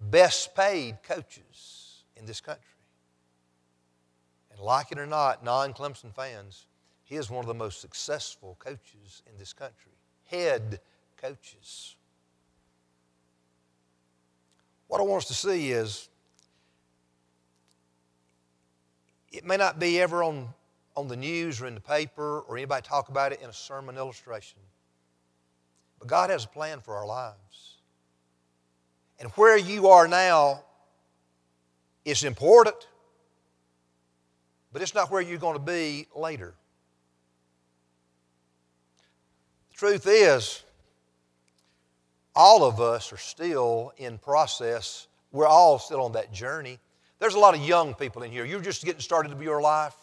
best 0.00 0.54
paid 0.54 1.02
coaches 1.02 2.04
in 2.16 2.26
this 2.26 2.40
country. 2.40 2.64
And 4.50 4.60
like 4.60 4.92
it 4.92 4.98
or 4.98 5.06
not, 5.06 5.44
non 5.44 5.72
Clemson 5.72 6.14
fans, 6.14 6.66
he 7.04 7.16
is 7.16 7.30
one 7.30 7.40
of 7.40 7.48
the 7.48 7.54
most 7.54 7.80
successful 7.80 8.56
coaches 8.58 9.22
in 9.30 9.38
this 9.38 9.52
country, 9.52 9.92
head 10.24 10.80
coaches. 11.16 11.96
What 14.88 15.00
I 15.00 15.04
want 15.04 15.22
us 15.22 15.28
to 15.28 15.34
see 15.34 15.70
is 15.70 16.08
it 19.30 19.44
may 19.44 19.56
not 19.56 19.78
be 19.78 20.00
ever 20.00 20.22
on, 20.22 20.48
on 20.96 21.08
the 21.08 21.16
news 21.16 21.60
or 21.60 21.66
in 21.66 21.74
the 21.74 21.80
paper 21.80 22.40
or 22.40 22.56
anybody 22.56 22.82
talk 22.82 23.10
about 23.10 23.32
it 23.32 23.40
in 23.42 23.48
a 23.48 23.52
sermon 23.52 23.96
illustration. 23.96 24.58
But 25.98 26.08
God 26.08 26.30
has 26.30 26.44
a 26.44 26.48
plan 26.48 26.80
for 26.80 26.94
our 26.94 27.06
lives. 27.06 27.76
And 29.20 29.30
where 29.32 29.58
you 29.58 29.88
are 29.88 30.08
now 30.08 30.62
is 32.04 32.24
important, 32.24 32.76
but 34.72 34.80
it's 34.80 34.94
not 34.94 35.10
where 35.10 35.20
you're 35.20 35.38
going 35.38 35.56
to 35.58 35.62
be 35.62 36.06
later. 36.14 36.54
The 39.70 39.76
truth 39.76 40.06
is, 40.06 40.62
all 42.38 42.62
of 42.62 42.80
us 42.80 43.12
are 43.12 43.18
still 43.18 43.92
in 43.96 44.16
process. 44.16 45.08
We're 45.32 45.48
all 45.48 45.80
still 45.80 46.02
on 46.02 46.12
that 46.12 46.32
journey. 46.32 46.78
There's 47.18 47.34
a 47.34 47.38
lot 47.38 47.56
of 47.56 47.60
young 47.60 47.94
people 47.94 48.22
in 48.22 48.30
here. 48.30 48.44
You're 48.44 48.60
just 48.60 48.84
getting 48.84 49.00
started 49.00 49.36
to 49.36 49.42
your 49.42 49.60
life. 49.60 49.96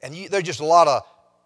And 0.00 0.14
you, 0.14 0.28
there's 0.28 0.44
just 0.44 0.60
a 0.60 0.64
lot 0.64 0.86
of, 0.86 1.02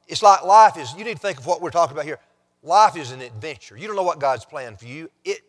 it's 0.09 0.23
like 0.23 0.45
life 0.45 0.77
is, 0.77 0.93
you 0.95 1.05
need 1.05 1.15
to 1.15 1.19
think 1.19 1.39
of 1.39 1.47
what 1.47 1.63
we're 1.63 1.71
talking 1.71 1.97
about 1.97 2.05
here. 2.05 2.19
Life 2.63 2.99
is 2.99 3.13
an 3.13 3.23
adventure. 3.23 3.79
You 3.79 3.87
don't 3.87 3.97
know 3.97 4.03
what 4.03 4.21
God's 4.21 4.45
planned 4.45 4.79
for 4.79 4.85
you. 4.85 5.11
It, 5.25 5.41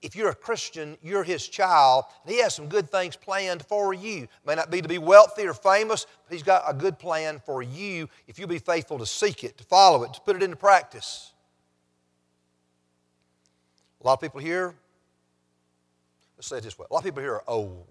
if 0.00 0.16
you're 0.16 0.30
a 0.30 0.34
Christian, 0.34 0.96
you're 1.02 1.24
His 1.24 1.46
child, 1.46 2.04
and 2.24 2.32
He 2.32 2.40
has 2.40 2.54
some 2.54 2.68
good 2.68 2.88
things 2.88 3.16
planned 3.16 3.66
for 3.66 3.92
you. 3.92 4.28
May 4.46 4.54
not 4.54 4.70
be 4.70 4.80
to 4.80 4.88
be 4.88 4.96
wealthy 4.96 5.46
or 5.46 5.52
famous, 5.52 6.06
but 6.26 6.32
He's 6.32 6.42
got 6.42 6.62
a 6.66 6.72
good 6.72 6.98
plan 6.98 7.38
for 7.44 7.62
you 7.62 8.08
if 8.26 8.38
you'll 8.38 8.48
be 8.48 8.58
faithful 8.58 8.98
to 8.98 9.06
seek 9.06 9.44
it, 9.44 9.58
to 9.58 9.64
follow 9.64 10.04
it, 10.04 10.14
to 10.14 10.20
put 10.22 10.36
it 10.36 10.42
into 10.42 10.56
practice. 10.56 11.34
A 14.02 14.06
lot 14.06 14.14
of 14.14 14.20
people 14.20 14.40
here, 14.40 14.74
let's 16.36 16.46
say 16.46 16.58
it 16.58 16.62
this 16.62 16.78
way 16.78 16.86
a 16.90 16.94
lot 16.94 17.00
of 17.00 17.04
people 17.04 17.22
here 17.22 17.34
are 17.34 17.44
old. 17.46 17.86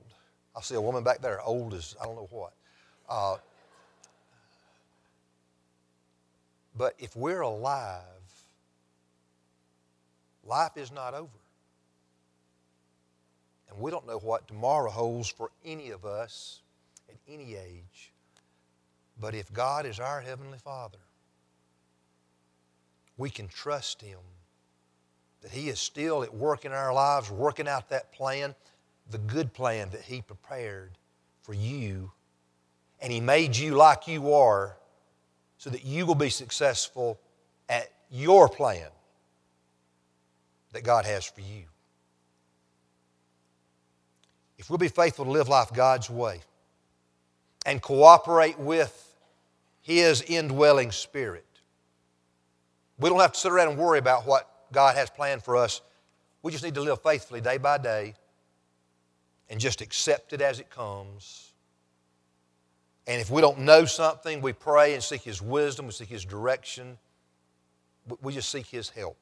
I 0.55 0.61
see 0.61 0.75
a 0.75 0.81
woman 0.81 1.03
back 1.03 1.21
there, 1.21 1.41
old 1.41 1.73
as 1.73 1.95
I 2.01 2.05
don't 2.05 2.15
know 2.15 2.27
what. 2.31 2.53
Uh, 3.07 3.37
but 6.75 6.93
if 6.97 7.15
we're 7.15 7.41
alive, 7.41 8.03
life 10.43 10.77
is 10.77 10.91
not 10.91 11.13
over. 11.13 11.29
And 13.69 13.79
we 13.79 13.91
don't 13.91 14.07
know 14.07 14.19
what 14.19 14.47
tomorrow 14.47 14.89
holds 14.89 15.27
for 15.27 15.51
any 15.65 15.91
of 15.91 16.05
us. 16.05 16.61
at 17.09 17.15
any 17.31 17.55
age. 17.55 18.11
But 19.19 19.33
if 19.33 19.51
God 19.51 19.85
is 19.85 19.99
our 19.99 20.21
Heavenly 20.21 20.59
Father, 20.59 20.99
we 23.17 23.29
can 23.29 23.47
trust 23.47 24.01
Him 24.01 24.19
that 25.41 25.51
He 25.51 25.69
is 25.69 25.79
still 25.79 26.23
at 26.23 26.33
work 26.33 26.65
in 26.65 26.71
our 26.71 26.93
lives, 26.93 27.29
working 27.31 27.67
out 27.67 27.89
that 27.89 28.11
plan, 28.11 28.55
the 29.09 29.17
good 29.17 29.53
plan 29.53 29.89
that 29.91 30.01
He 30.01 30.21
prepared 30.21 30.91
for 31.41 31.53
you. 31.53 32.11
And 32.99 33.11
He 33.11 33.19
made 33.19 33.55
you 33.55 33.75
like 33.75 34.07
you 34.07 34.33
are 34.33 34.77
so 35.57 35.69
that 35.69 35.85
you 35.85 36.05
will 36.05 36.15
be 36.15 36.29
successful 36.29 37.19
at 37.69 37.91
your 38.09 38.47
plan 38.47 38.87
that 40.73 40.83
God 40.83 41.05
has 41.05 41.25
for 41.25 41.41
you. 41.41 41.63
If 44.57 44.69
we'll 44.69 44.77
be 44.77 44.87
faithful 44.87 45.25
to 45.25 45.31
live 45.31 45.47
life 45.47 45.71
God's 45.73 46.09
way 46.09 46.41
and 47.65 47.81
cooperate 47.81 48.59
with 48.59 49.15
His 49.81 50.21
indwelling 50.23 50.91
Spirit, 50.91 51.45
we 52.99 53.09
don't 53.09 53.19
have 53.19 53.33
to 53.33 53.39
sit 53.39 53.51
around 53.51 53.69
and 53.69 53.77
worry 53.77 53.99
about 53.99 54.25
what 54.25 54.49
God 54.71 54.95
has 54.95 55.09
planned 55.09 55.43
for 55.43 55.57
us. 55.57 55.81
We 56.43 56.51
just 56.51 56.63
need 56.63 56.75
to 56.75 56.81
live 56.81 57.01
faithfully 57.01 57.41
day 57.41 57.57
by 57.57 57.77
day 57.77 58.15
and 59.49 59.59
just 59.59 59.81
accept 59.81 60.33
it 60.33 60.41
as 60.41 60.59
it 60.59 60.69
comes. 60.69 61.53
And 63.07 63.21
if 63.21 63.31
we 63.31 63.41
don't 63.41 63.59
know 63.59 63.85
something, 63.85 64.41
we 64.41 64.53
pray 64.53 64.93
and 64.93 65.01
seek 65.01 65.21
His 65.21 65.41
wisdom, 65.41 65.85
we 65.85 65.93
seek 65.93 66.09
His 66.09 66.25
direction, 66.25 66.97
we 68.21 68.33
just 68.33 68.49
seek 68.49 68.67
His 68.67 68.89
help. 68.89 69.17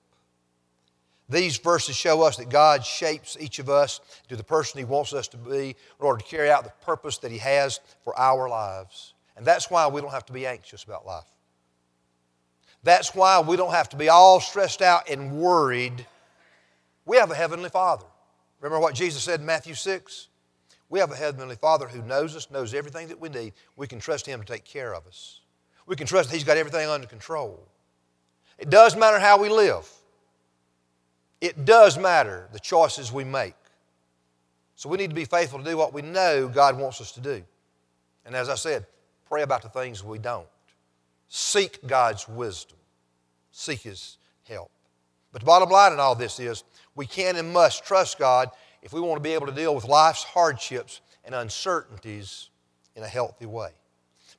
These 1.28 1.58
verses 1.58 1.96
show 1.96 2.22
us 2.22 2.38
that 2.38 2.50
God 2.50 2.86
shapes 2.86 3.36
each 3.40 3.58
of 3.60 3.70
us 3.70 4.00
to 4.28 4.36
the 4.36 4.44
person 4.44 4.80
He 4.80 4.86
wants 4.86 5.14
us 5.14 5.28
to 5.30 5.38
be 5.38 5.70
in 5.70 5.76
order 6.00 6.20
to 6.22 6.26
carry 6.26 6.50
out 6.50 6.64
the 6.64 6.86
purpose 6.86 7.18
that 7.20 7.32
He 7.32 7.40
has 7.40 7.80
for 8.04 8.18
our 8.18 8.48
lives. 8.48 9.14
And 9.38 9.46
that's 9.46 9.70
why 9.70 9.88
we 9.88 10.02
don't 10.02 10.12
have 10.12 10.26
to 10.28 10.34
be 10.34 10.46
anxious 10.46 10.84
about 10.84 11.06
life. 11.06 11.26
That's 12.86 13.16
why 13.16 13.40
we 13.40 13.58
don't 13.58 13.72
have 13.72 13.90
to 13.90 13.98
be 13.98 14.10
all 14.10 14.40
stressed 14.40 14.84
out 14.84 15.10
and 15.10 15.40
worried. 15.40 16.06
We 17.08 17.18
have 17.18 17.32
a 17.32 17.36
Heavenly 17.36 17.70
Father. 17.70 18.06
Remember 18.62 18.80
what 18.80 18.94
Jesus 18.94 19.24
said 19.24 19.40
in 19.40 19.46
Matthew 19.46 19.74
6? 19.74 20.28
We 20.90 21.00
have 21.00 21.12
a 21.12 21.16
Heavenly 21.16 21.56
Father 21.56 21.88
who 21.88 22.04
knows 22.04 22.36
us, 22.36 22.52
knows 22.52 22.76
everything 22.76 23.08
that 23.08 23.20
we 23.20 23.30
need. 23.30 23.54
We 23.76 23.88
can 23.88 24.00
trust 24.00 24.28
Him 24.28 24.40
to 24.40 24.46
take 24.46 24.66
care 24.66 24.94
of 24.94 25.08
us. 25.08 25.42
We 25.88 25.96
can 25.96 26.06
trust 26.06 26.30
that 26.30 26.36
He's 26.36 26.44
got 26.44 26.58
everything 26.58 26.88
under 26.88 27.08
control. 27.08 27.68
It 28.60 28.70
does 28.70 28.96
matter 28.96 29.20
how 29.20 29.42
we 29.42 29.50
live. 29.50 29.90
It 31.42 31.66
does 31.66 31.98
matter 31.98 32.48
the 32.54 32.60
choices 32.60 33.12
we 33.12 33.24
make. 33.24 33.56
So 34.76 34.90
we 34.90 34.98
need 34.98 35.10
to 35.10 35.16
be 35.16 35.26
faithful 35.26 35.58
to 35.58 35.66
do 35.66 35.76
what 35.76 35.92
we 35.92 36.04
know 36.04 36.48
God 36.48 36.78
wants 36.78 37.02
us 37.02 37.12
to 37.14 37.20
do. 37.20 37.44
And 38.28 38.36
as 38.36 38.48
I 38.48 38.56
said, 38.56 38.86
pray 39.28 39.42
about 39.42 39.64
the 39.64 39.70
things 39.70 40.04
we 40.04 40.20
don't. 40.20 40.48
Seek 41.28 41.86
God's 41.86 42.28
wisdom, 42.28 42.78
seek 43.52 43.82
His 43.82 44.18
help. 44.48 44.72
But 45.32 45.42
the 45.42 45.46
bottom 45.46 45.70
line 45.70 45.92
in 45.92 46.00
all 46.00 46.16
this 46.16 46.40
is 46.40 46.64
we 46.96 47.06
can 47.06 47.36
and 47.36 47.52
must 47.52 47.86
trust 47.86 48.18
God 48.18 48.50
if 48.82 48.94
we 48.94 49.02
want 49.02 49.18
to 49.18 49.22
be 49.22 49.34
able 49.34 49.48
to 49.48 49.52
deal 49.52 49.76
with 49.76 49.86
life's 49.86 50.24
hardships 50.24 51.02
and 51.26 51.36
uncertainties 51.36 52.50
in 52.96 53.04
a 53.04 53.08
healthy 53.08 53.46
way. 53.46 53.72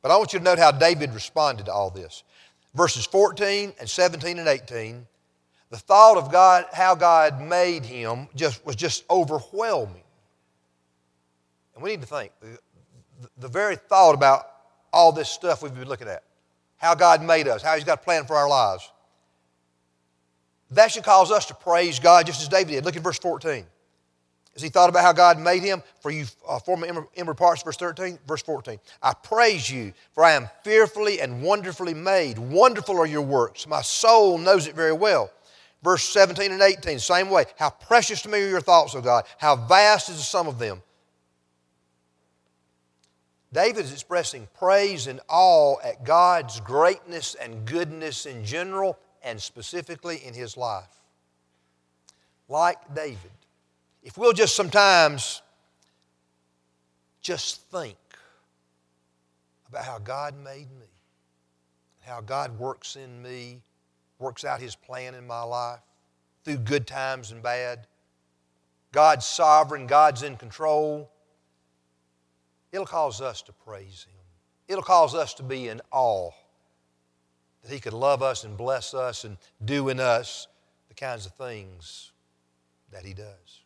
But 0.01 0.11
I 0.11 0.17
want 0.17 0.33
you 0.33 0.39
to 0.39 0.45
note 0.45 0.59
how 0.59 0.71
David 0.71 1.13
responded 1.13 1.67
to 1.67 1.73
all 1.73 1.91
this. 1.91 2.23
Verses 2.75 3.05
14 3.07 3.75
and 3.81 3.91
17 3.91 4.39
and 4.39 4.49
18, 4.49 5.07
the 5.71 5.77
thought 5.77 6.17
of 6.17 6.31
God, 6.31 6.67
how 6.73 6.95
God 6.95 7.41
made 7.41 7.85
him, 7.85 8.29
just, 8.37 8.65
was 8.65 8.77
just 8.77 9.05
overwhelming. 9.11 10.05
And 11.75 11.83
we 11.83 11.91
need 11.91 12.01
to 12.03 12.07
think 12.07 12.33
the, 12.41 12.59
the 13.39 13.49
very 13.49 13.77
thought 13.77 14.15
about 14.15 14.47
all 14.93 15.13
this 15.13 15.29
stuff 15.29 15.63
we've 15.63 15.75
been 15.75 15.89
looking 15.89 16.09
at 16.09 16.23
how 16.77 16.95
God 16.95 17.23
made 17.23 17.49
us, 17.49 17.63
how 17.63 17.75
He's 17.75 17.85
got 17.85 18.01
a 18.01 18.03
plan 18.03 18.25
for 18.25 18.37
our 18.37 18.49
lives. 18.49 18.91
That 20.71 20.91
should 20.91 21.05
cause 21.05 21.31
us 21.31 21.47
to 21.47 21.55
praise 21.55 21.99
God 21.99 22.27
just 22.27 22.43
as 22.43 22.49
David 22.49 22.73
did. 22.73 22.85
Look 22.85 22.97
at 22.97 23.03
verse 23.03 23.19
14. 23.19 23.65
As 24.57 24.63
he 24.63 24.71
thought 24.71 24.89
about 24.89 25.03
how 25.03 25.13
God 25.13 25.39
made 25.39 25.63
him, 25.63 25.83
for 26.01 26.11
you 26.11 26.25
uh, 26.49 26.59
former 26.59 26.87
inward 27.15 27.35
parts, 27.35 27.63
verse 27.63 27.77
13, 27.77 28.19
verse 28.27 28.43
14. 28.43 28.79
I 29.03 29.13
praise 29.13 29.71
you, 29.71 29.93
for 30.15 30.25
I 30.25 30.33
am 30.33 30.49
fearfully 30.65 31.21
and 31.21 31.43
wonderfully 31.43 31.93
made. 31.93 32.39
Wonderful 32.39 32.99
are 32.99 33.07
your 33.07 33.23
works. 33.23 33.67
My 33.67 33.83
soul 33.83 34.39
knows 34.39 34.67
it 34.67 34.75
very 34.75 34.95
well. 34.95 35.31
Verse 35.83 36.05
17 36.09 36.51
and 36.51 36.63
18, 36.63 36.99
same 36.99 37.29
way. 37.29 37.45
How 37.59 37.69
precious 37.69 38.23
to 38.23 38.31
me 38.31 38.43
are 38.43 38.49
your 38.49 38.63
thoughts, 38.63 38.95
O 38.95 39.03
God. 39.03 39.27
How 39.37 39.57
vast 39.57 40.09
is 40.09 40.17
the 40.17 40.23
sum 40.23 40.49
of 40.49 40.59
them. 40.59 40.81
David 43.57 43.87
is 43.87 43.93
expressing 43.95 44.47
praise 44.53 45.07
and 45.07 45.19
awe 45.31 45.77
at 45.83 46.05
God's 46.05 46.61
greatness 46.61 47.35
and 47.37 47.65
goodness 47.65 48.27
in 48.27 48.45
general 48.45 48.99
and 49.23 49.41
specifically 49.41 50.19
in 50.27 50.35
his 50.35 50.59
life. 50.59 51.01
Like 52.51 52.77
David, 52.95 53.31
if 54.03 54.19
we'll 54.19 54.35
just 54.35 54.55
sometimes 54.55 55.41
just 57.23 57.63
think 57.71 57.97
about 59.71 59.87
how 59.87 60.01
God 60.01 60.35
made 60.37 60.71
me, 60.79 60.91
how 62.05 62.21
God 62.21 62.59
works 62.59 62.97
in 62.97 63.23
me, 63.23 63.63
works 64.19 64.45
out 64.45 64.61
his 64.61 64.77
plan 64.77 65.15
in 65.15 65.27
my 65.27 65.43
life 65.43 65.81
through 66.45 66.59
good 66.59 66.87
times 66.87 67.31
and 67.31 67.43
bad. 67.43 67.87
God's 68.93 69.25
sovereign, 69.25 69.87
God's 69.87 70.23
in 70.23 70.37
control. 70.37 71.11
It'll 72.77 72.85
cause 72.85 73.23
us 73.23 73.41
to 73.41 73.55
praise 73.55 74.07
Him. 74.07 74.21
It'll 74.69 74.85
cause 74.85 75.15
us 75.15 75.33
to 75.35 75.43
be 75.43 75.69
in 75.69 75.81
awe 75.93 76.31
that 77.63 77.73
He 77.73 77.81
could 77.81 77.95
love 77.95 78.23
us 78.23 78.45
and 78.45 78.55
bless 78.55 78.93
us 78.93 79.25
and 79.25 79.39
do 79.65 79.89
in 79.89 79.99
us 79.99 80.47
the 80.89 80.95
kinds 80.95 81.25
of 81.25 81.33
things 81.33 82.13
that 82.93 83.03
He 83.03 83.15
does. 83.15 83.63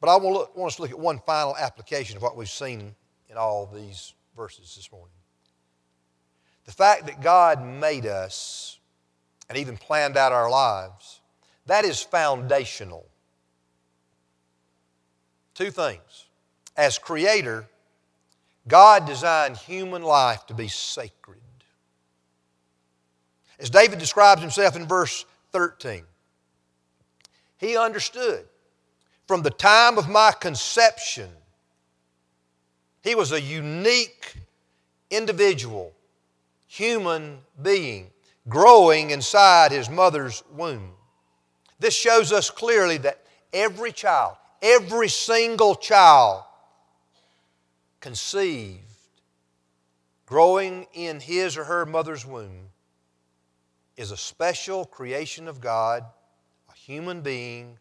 But 0.00 0.08
I 0.08 0.16
want 0.18 0.56
us 0.56 0.76
to 0.76 0.82
look 0.82 0.92
at 0.92 0.98
one 1.00 1.18
final 1.26 1.56
application 1.56 2.16
of 2.16 2.22
what 2.22 2.36
we've 2.36 2.48
seen 2.48 2.94
in 3.28 3.36
all 3.36 3.66
these 3.66 4.14
verses 4.36 4.72
this 4.76 4.92
morning. 4.92 5.16
The 6.64 6.72
fact 6.72 7.06
that 7.06 7.20
God 7.20 7.60
made 7.60 8.06
us 8.06 8.78
and 9.48 9.58
even 9.58 9.76
planned 9.76 10.16
out 10.16 10.30
our 10.30 10.48
lives, 10.48 11.22
that 11.66 11.84
is 11.84 12.00
foundational. 12.00 13.04
Two 15.54 15.72
things. 15.72 16.26
As 16.76 16.98
Creator, 16.98 17.66
God 18.68 19.06
designed 19.06 19.56
human 19.56 20.02
life 20.02 20.46
to 20.46 20.54
be 20.54 20.68
sacred. 20.68 21.40
As 23.58 23.70
David 23.70 23.98
describes 23.98 24.40
himself 24.40 24.76
in 24.76 24.86
verse 24.86 25.24
13, 25.52 26.02
he 27.56 27.76
understood 27.76 28.44
from 29.26 29.42
the 29.42 29.50
time 29.50 29.98
of 29.98 30.08
my 30.08 30.32
conception, 30.32 31.28
he 33.02 33.14
was 33.14 33.32
a 33.32 33.40
unique 33.40 34.34
individual, 35.10 35.92
human 36.66 37.38
being, 37.60 38.10
growing 38.48 39.10
inside 39.10 39.72
his 39.72 39.90
mother's 39.90 40.42
womb. 40.52 40.92
This 41.78 41.94
shows 41.94 42.32
us 42.32 42.50
clearly 42.50 42.98
that 42.98 43.22
every 43.52 43.92
child, 43.92 44.36
every 44.62 45.08
single 45.08 45.74
child, 45.74 46.42
conceived, 48.00 48.82
growing 50.26 50.86
in 50.92 51.20
his 51.20 51.56
or 51.56 51.64
her 51.64 51.86
mother's 51.86 52.24
womb, 52.24 52.70
is 53.96 54.10
a 54.10 54.16
special 54.16 54.84
creation 54.84 55.48
of 55.48 55.60
God, 55.60 56.04
a 56.70 56.74
human 56.74 57.20
being 57.20 57.78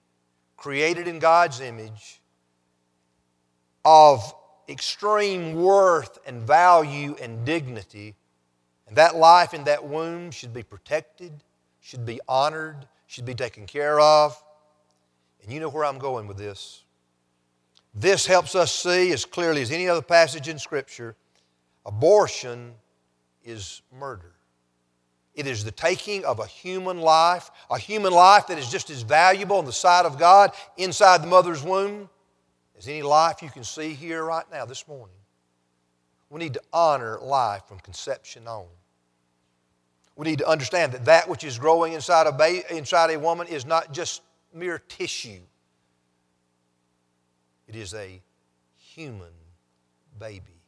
created 0.55 1.07
in 1.07 1.19
God's 1.19 1.59
image, 1.59 2.21
of 3.85 4.33
extreme 4.67 5.53
worth 5.53 6.17
and 6.25 6.41
value 6.41 7.15
and 7.21 7.45
dignity. 7.45 8.15
And 8.87 8.97
that 8.97 9.15
life 9.15 9.53
in 9.53 9.65
that 9.65 9.85
womb 9.85 10.31
should 10.31 10.53
be 10.53 10.63
protected, 10.63 11.31
should 11.79 12.05
be 12.05 12.19
honored, 12.27 12.87
should 13.05 13.25
be 13.25 13.35
taken 13.35 13.65
care 13.65 13.99
of. 13.99 14.41
And 15.43 15.53
you 15.53 15.59
know 15.59 15.69
where 15.69 15.85
I'm 15.85 15.99
going 15.99 16.27
with 16.27 16.37
this. 16.37 16.83
This 17.99 18.27
helps 18.27 18.53
us 18.53 18.71
see, 18.71 19.11
as 19.11 19.25
clearly 19.25 19.63
as 19.63 19.71
any 19.71 19.89
other 19.89 20.03
passage 20.03 20.47
in 20.47 20.59
Scripture, 20.59 21.15
abortion 21.83 22.75
is 23.43 23.81
murder. 23.97 24.33
It 25.33 25.47
is 25.47 25.63
the 25.63 25.71
taking 25.71 26.23
of 26.23 26.39
a 26.39 26.45
human 26.45 27.01
life, 27.01 27.49
a 27.71 27.79
human 27.79 28.13
life 28.13 28.45
that 28.47 28.59
is 28.59 28.69
just 28.69 28.91
as 28.91 29.01
valuable 29.01 29.57
in 29.57 29.65
the 29.65 29.73
sight 29.73 30.05
of 30.05 30.19
God 30.19 30.51
inside 30.77 31.23
the 31.23 31.27
mother's 31.27 31.63
womb 31.63 32.07
as 32.77 32.87
any 32.87 33.01
life 33.01 33.41
you 33.41 33.49
can 33.49 33.63
see 33.63 33.93
here 33.93 34.23
right 34.23 34.45
now 34.51 34.65
this 34.65 34.87
morning. 34.87 35.15
We 36.29 36.37
need 36.37 36.53
to 36.53 36.61
honor 36.71 37.17
life 37.19 37.63
from 37.67 37.79
conception 37.79 38.47
on. 38.47 38.65
We 40.15 40.27
need 40.27 40.39
to 40.39 40.47
understand 40.47 40.91
that 40.91 41.05
that 41.05 41.27
which 41.27 41.43
is 41.43 41.57
growing 41.57 41.93
inside 41.93 42.27
a, 42.27 42.31
ba- 42.31 42.75
inside 42.75 43.09
a 43.09 43.17
woman 43.17 43.47
is 43.47 43.65
not 43.65 43.91
just 43.91 44.21
mere 44.53 44.77
tissue. 44.87 45.41
It 47.67 47.75
is 47.75 47.93
a 47.93 48.21
human 48.77 49.33
baby 50.19 50.63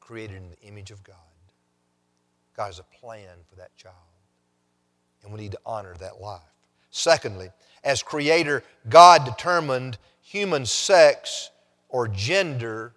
created 0.00 0.36
in 0.36 0.50
the 0.50 0.60
image 0.60 0.90
of 0.90 1.04
God. 1.04 1.16
God 2.56 2.66
has 2.66 2.78
a 2.78 2.84
plan 2.84 3.28
for 3.48 3.56
that 3.56 3.76
child. 3.76 3.94
And 5.22 5.32
we 5.32 5.40
need 5.40 5.52
to 5.52 5.60
honor 5.66 5.94
that 6.00 6.20
life. 6.20 6.40
Secondly, 6.90 7.50
as 7.84 8.02
creator, 8.02 8.62
God 8.88 9.24
determined 9.24 9.98
human 10.22 10.64
sex 10.66 11.50
or 11.88 12.08
gender 12.08 12.94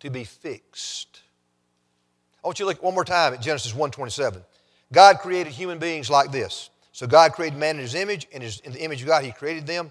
to 0.00 0.10
be 0.10 0.24
fixed. 0.24 1.22
I 2.42 2.48
want 2.48 2.58
you 2.58 2.64
to 2.64 2.68
look 2.68 2.82
one 2.82 2.94
more 2.94 3.04
time 3.04 3.34
at 3.34 3.40
Genesis 3.40 3.72
1:27. 3.72 4.44
God 4.92 5.18
created 5.18 5.52
human 5.52 5.78
beings 5.78 6.10
like 6.10 6.30
this. 6.30 6.70
So 6.92 7.06
God 7.06 7.32
created 7.32 7.58
man 7.58 7.76
in 7.76 7.82
his 7.82 7.94
image, 7.94 8.28
his, 8.30 8.60
in 8.60 8.72
the 8.72 8.82
image 8.82 9.00
of 9.00 9.08
God 9.08 9.24
he 9.24 9.32
created 9.32 9.66
them. 9.66 9.90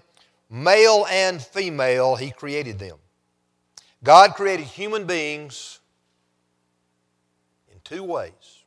Male 0.50 1.06
and 1.10 1.42
female, 1.42 2.16
he 2.16 2.30
created 2.30 2.78
them. 2.78 2.96
God 4.02 4.34
created 4.34 4.66
human 4.66 5.06
beings 5.06 5.80
in 7.72 7.78
two 7.82 8.04
ways. 8.04 8.64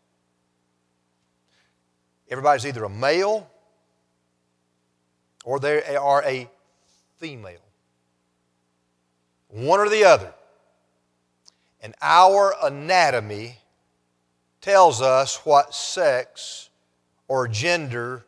Everybody's 2.30 2.66
either 2.66 2.84
a 2.84 2.90
male 2.90 3.50
or 5.46 5.60
they 5.60 5.96
are 5.96 6.24
a 6.24 6.50
female. 7.18 7.62
One 9.50 9.80
or 9.80 9.88
the 9.88 10.04
other. 10.04 10.34
And 11.82 11.96
our 12.02 12.54
anatomy 12.64 13.60
tells 14.60 15.02
us 15.02 15.46
what 15.46 15.74
sex 15.74 16.70
or 17.28 17.48
gender 17.48 18.26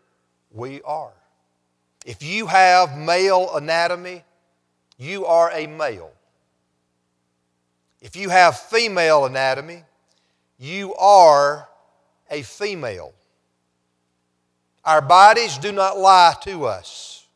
we 0.51 0.81
are. 0.83 1.11
If 2.09 2.23
you 2.23 2.47
have 2.47 2.97
male 2.97 3.55
anatomy, 3.55 4.23
you 4.97 5.27
are 5.27 5.51
a 5.51 5.67
male. 5.67 6.11
If 8.01 8.15
you 8.15 8.29
have 8.29 8.57
female 8.57 9.25
anatomy, 9.25 9.83
you 10.57 10.95
are 10.95 11.69
a 12.31 12.41
female. 12.41 13.13
Our 14.83 15.03
bodies 15.03 15.59
do 15.59 15.71
not 15.71 15.99
lie 15.99 16.33
to 16.45 16.65
us. 16.65 17.27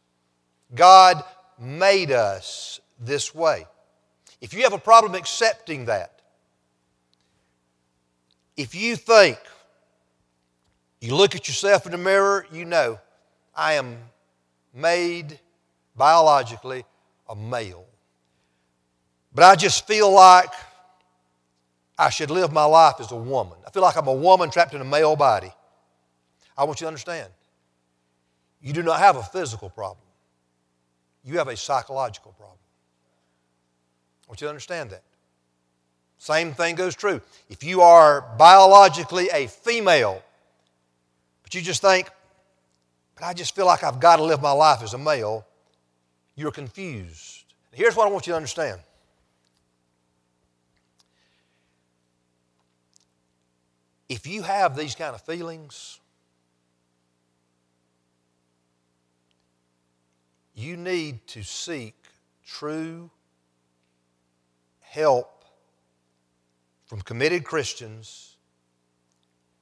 God 0.74 1.24
made 1.60 2.10
us 2.10 2.80
this 3.00 3.36
way. 3.36 3.68
If 4.42 4.56
you 4.56 4.64
have 4.64 4.74
a 4.74 4.80
problem 4.80 5.14
accepting 5.14 5.86
that, 5.86 6.20
if 8.58 8.74
you 8.74 8.96
think, 8.96 9.38
you 11.00 11.14
look 11.14 11.36
at 11.36 11.48
yourself 11.48 11.86
in 11.86 11.92
the 11.92 12.00
mirror, 12.00 12.48
you 12.52 12.66
know, 12.66 13.00
I 13.56 13.74
am 13.74 14.00
made 14.74 15.40
biologically 15.96 16.86
a 17.30 17.36
male. 17.36 17.86
But 19.34 19.44
I 19.44 19.56
just 19.56 19.88
feel 19.88 20.12
like 20.12 20.50
I 21.98 22.10
should 22.10 22.32
live 22.32 22.52
my 22.52 22.66
life 22.66 22.96
as 23.00 23.12
a 23.12 23.16
woman. 23.16 23.58
I 23.66 23.72
feel 23.72 23.84
like 23.84 23.96
I'm 23.96 24.08
a 24.08 24.14
woman 24.14 24.50
trapped 24.50 24.74
in 24.74 24.82
a 24.82 24.86
male 24.86 25.16
body. 25.16 25.52
I 26.58 26.64
want 26.64 26.80
you 26.82 26.86
to 26.86 26.90
understand 26.90 27.30
you 28.62 28.74
do 28.74 28.82
not 28.82 29.00
have 29.00 29.18
a 29.18 29.24
physical 29.24 29.70
problem, 29.70 30.06
you 31.24 31.38
have 31.38 31.48
a 31.48 31.58
psychological 31.58 32.32
problem. 32.32 32.58
I 34.26 34.30
want 34.30 34.42
you 34.42 34.46
to 34.46 34.50
understand 34.50 34.92
that. 34.92 35.04
Same 36.18 36.54
thing 36.54 36.76
goes 36.76 36.96
true. 36.96 37.20
If 37.50 37.64
you 37.64 37.82
are 37.82 38.22
biologically 38.38 39.28
a 39.34 39.48
female, 39.48 40.24
but 41.44 41.54
you 41.54 41.62
just 41.62 41.82
think, 41.82 42.10
but 43.24 43.30
I 43.30 43.34
just 43.34 43.56
feel 43.56 43.66
like 43.66 43.86
I've 43.86 44.02
got 44.02 44.18
to 44.18 44.24
live 44.24 44.42
my 44.42 44.52
life 44.52 44.84
as 44.84 44.94
a 44.94 44.98
male, 44.98 45.46
you're 46.36 46.52
confused. 46.52 47.46
Here's 47.72 47.96
what 47.96 48.06
I 48.06 48.12
want 48.12 48.28
you 48.28 48.34
to 48.34 48.36
understand. 48.36 48.82
If 54.10 54.28
you 54.28 54.42
have 54.42 54.76
these 54.76 54.94
kind 54.94 55.16
of 55.16 55.22
feelings, 55.22 56.02
you 60.54 60.76
need 60.76 61.26
to 61.28 61.44
seek 61.44 61.96
true 62.46 63.10
help 64.82 65.46
from 66.88 67.00
committed 67.00 67.46
Christians 67.46 68.36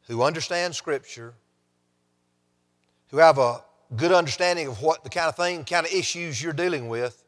who 0.08 0.24
understand 0.24 0.74
Scripture, 0.74 1.36
who 3.12 3.18
have 3.18 3.38
a 3.38 3.62
good 3.96 4.12
understanding 4.12 4.68
of 4.68 4.82
what 4.82 5.04
the 5.04 5.10
kind 5.10 5.28
of 5.28 5.36
thing, 5.36 5.64
kind 5.66 5.86
of 5.86 5.92
issues 5.92 6.42
you're 6.42 6.54
dealing 6.54 6.88
with, 6.88 7.24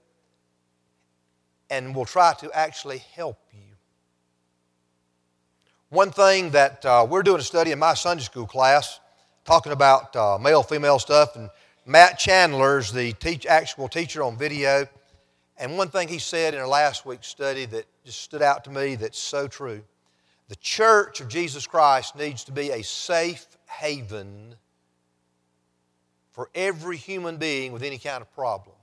and 1.70 1.94
will 1.94 2.06
try 2.06 2.34
to 2.40 2.52
actually 2.54 3.00
help 3.16 3.38
you. 3.52 3.60
One 5.90 6.12
thing 6.12 6.52
that 6.52 6.84
uh, 6.86 7.06
we're 7.08 7.22
doing 7.22 7.40
a 7.40 7.44
study 7.44 7.72
in 7.72 7.80
my 7.80 7.94
Sunday 7.94 8.24
school 8.24 8.48
class, 8.48 9.00
talking 9.46 9.72
about 9.72 10.16
uh, 10.16 10.38
male 10.42 10.64
female 10.64 11.00
stuff, 11.00 11.36
and 11.36 11.50
Matt 11.86 12.18
Chandler's 12.18 12.92
the 12.92 13.12
teach, 13.14 13.46
actual 13.46 13.90
teacher 13.90 14.24
on 14.24 14.38
video. 14.38 14.88
And 15.58 15.78
one 15.78 15.90
thing 15.90 16.08
he 16.08 16.18
said 16.18 16.54
in 16.54 16.60
our 16.62 16.68
last 16.68 17.06
week's 17.06 17.28
study 17.28 17.66
that 17.66 17.86
just 18.06 18.22
stood 18.22 18.42
out 18.42 18.64
to 18.64 18.72
me 18.72 18.96
that's 18.96 19.20
so 19.20 19.48
true. 19.48 19.84
The 20.48 20.56
church 20.56 21.22
of 21.22 21.28
Jesus 21.28 21.68
Christ 21.68 22.16
needs 22.16 22.44
to 22.46 22.52
be 22.52 22.72
a 22.72 22.84
safe 22.84 23.46
haven 23.68 24.56
for 26.34 26.50
every 26.54 26.98
human 26.98 27.38
being 27.38 27.72
with 27.72 27.84
any 27.84 27.98
kind 27.98 28.22
of 28.22 28.34
problem. 28.34 28.76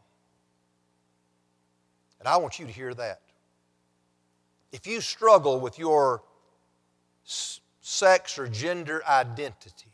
And 2.21 2.29
I 2.29 2.37
want 2.37 2.59
you 2.59 2.67
to 2.67 2.73
hear 2.73 2.95
that. 2.95 3.21
If 4.73 4.87
you 4.87 5.01
struggle 5.01 5.61
with 5.61 5.79
your 5.79 6.23
sex 7.25 8.39
or 8.39 8.47
gender 8.47 9.03
identity, 9.09 9.91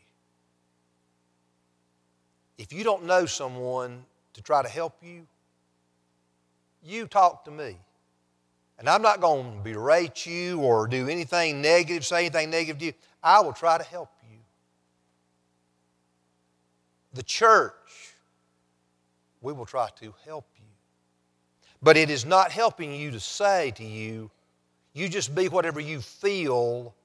if 2.57 2.71
you 2.71 2.83
don't 2.83 3.05
know 3.05 3.25
someone 3.25 4.05
to 4.33 4.41
try 4.41 4.61
to 4.61 4.69
help 4.69 4.95
you, 5.01 5.25
you 6.83 7.07
talk 7.07 7.45
to 7.45 7.51
me. 7.51 7.77
And 8.79 8.87
I'm 8.87 9.01
not 9.01 9.19
going 9.19 9.57
to 9.57 9.63
berate 9.63 10.27
you 10.27 10.59
or 10.59 10.87
do 10.87 11.07
anything 11.07 11.61
negative, 11.61 12.05
say 12.05 12.19
anything 12.19 12.51
negative 12.51 12.77
to 12.79 12.85
you. 12.85 12.93
I 13.23 13.41
will 13.41 13.53
try 13.53 13.79
to 13.79 13.83
help. 13.83 14.11
The 17.13 17.23
church, 17.23 18.13
we 19.41 19.53
will 19.53 19.65
try 19.65 19.89
to 19.99 20.13
help 20.25 20.45
you. 20.57 20.65
But 21.81 21.97
it 21.97 22.09
is 22.09 22.25
not 22.25 22.51
helping 22.51 22.93
you 22.93 23.11
to 23.11 23.19
say 23.19 23.71
to 23.71 23.83
you, 23.83 24.31
you 24.93 25.07
just 25.09 25.35
be 25.35 25.47
whatever 25.47 25.79
you 25.79 26.01
feel 26.01 26.95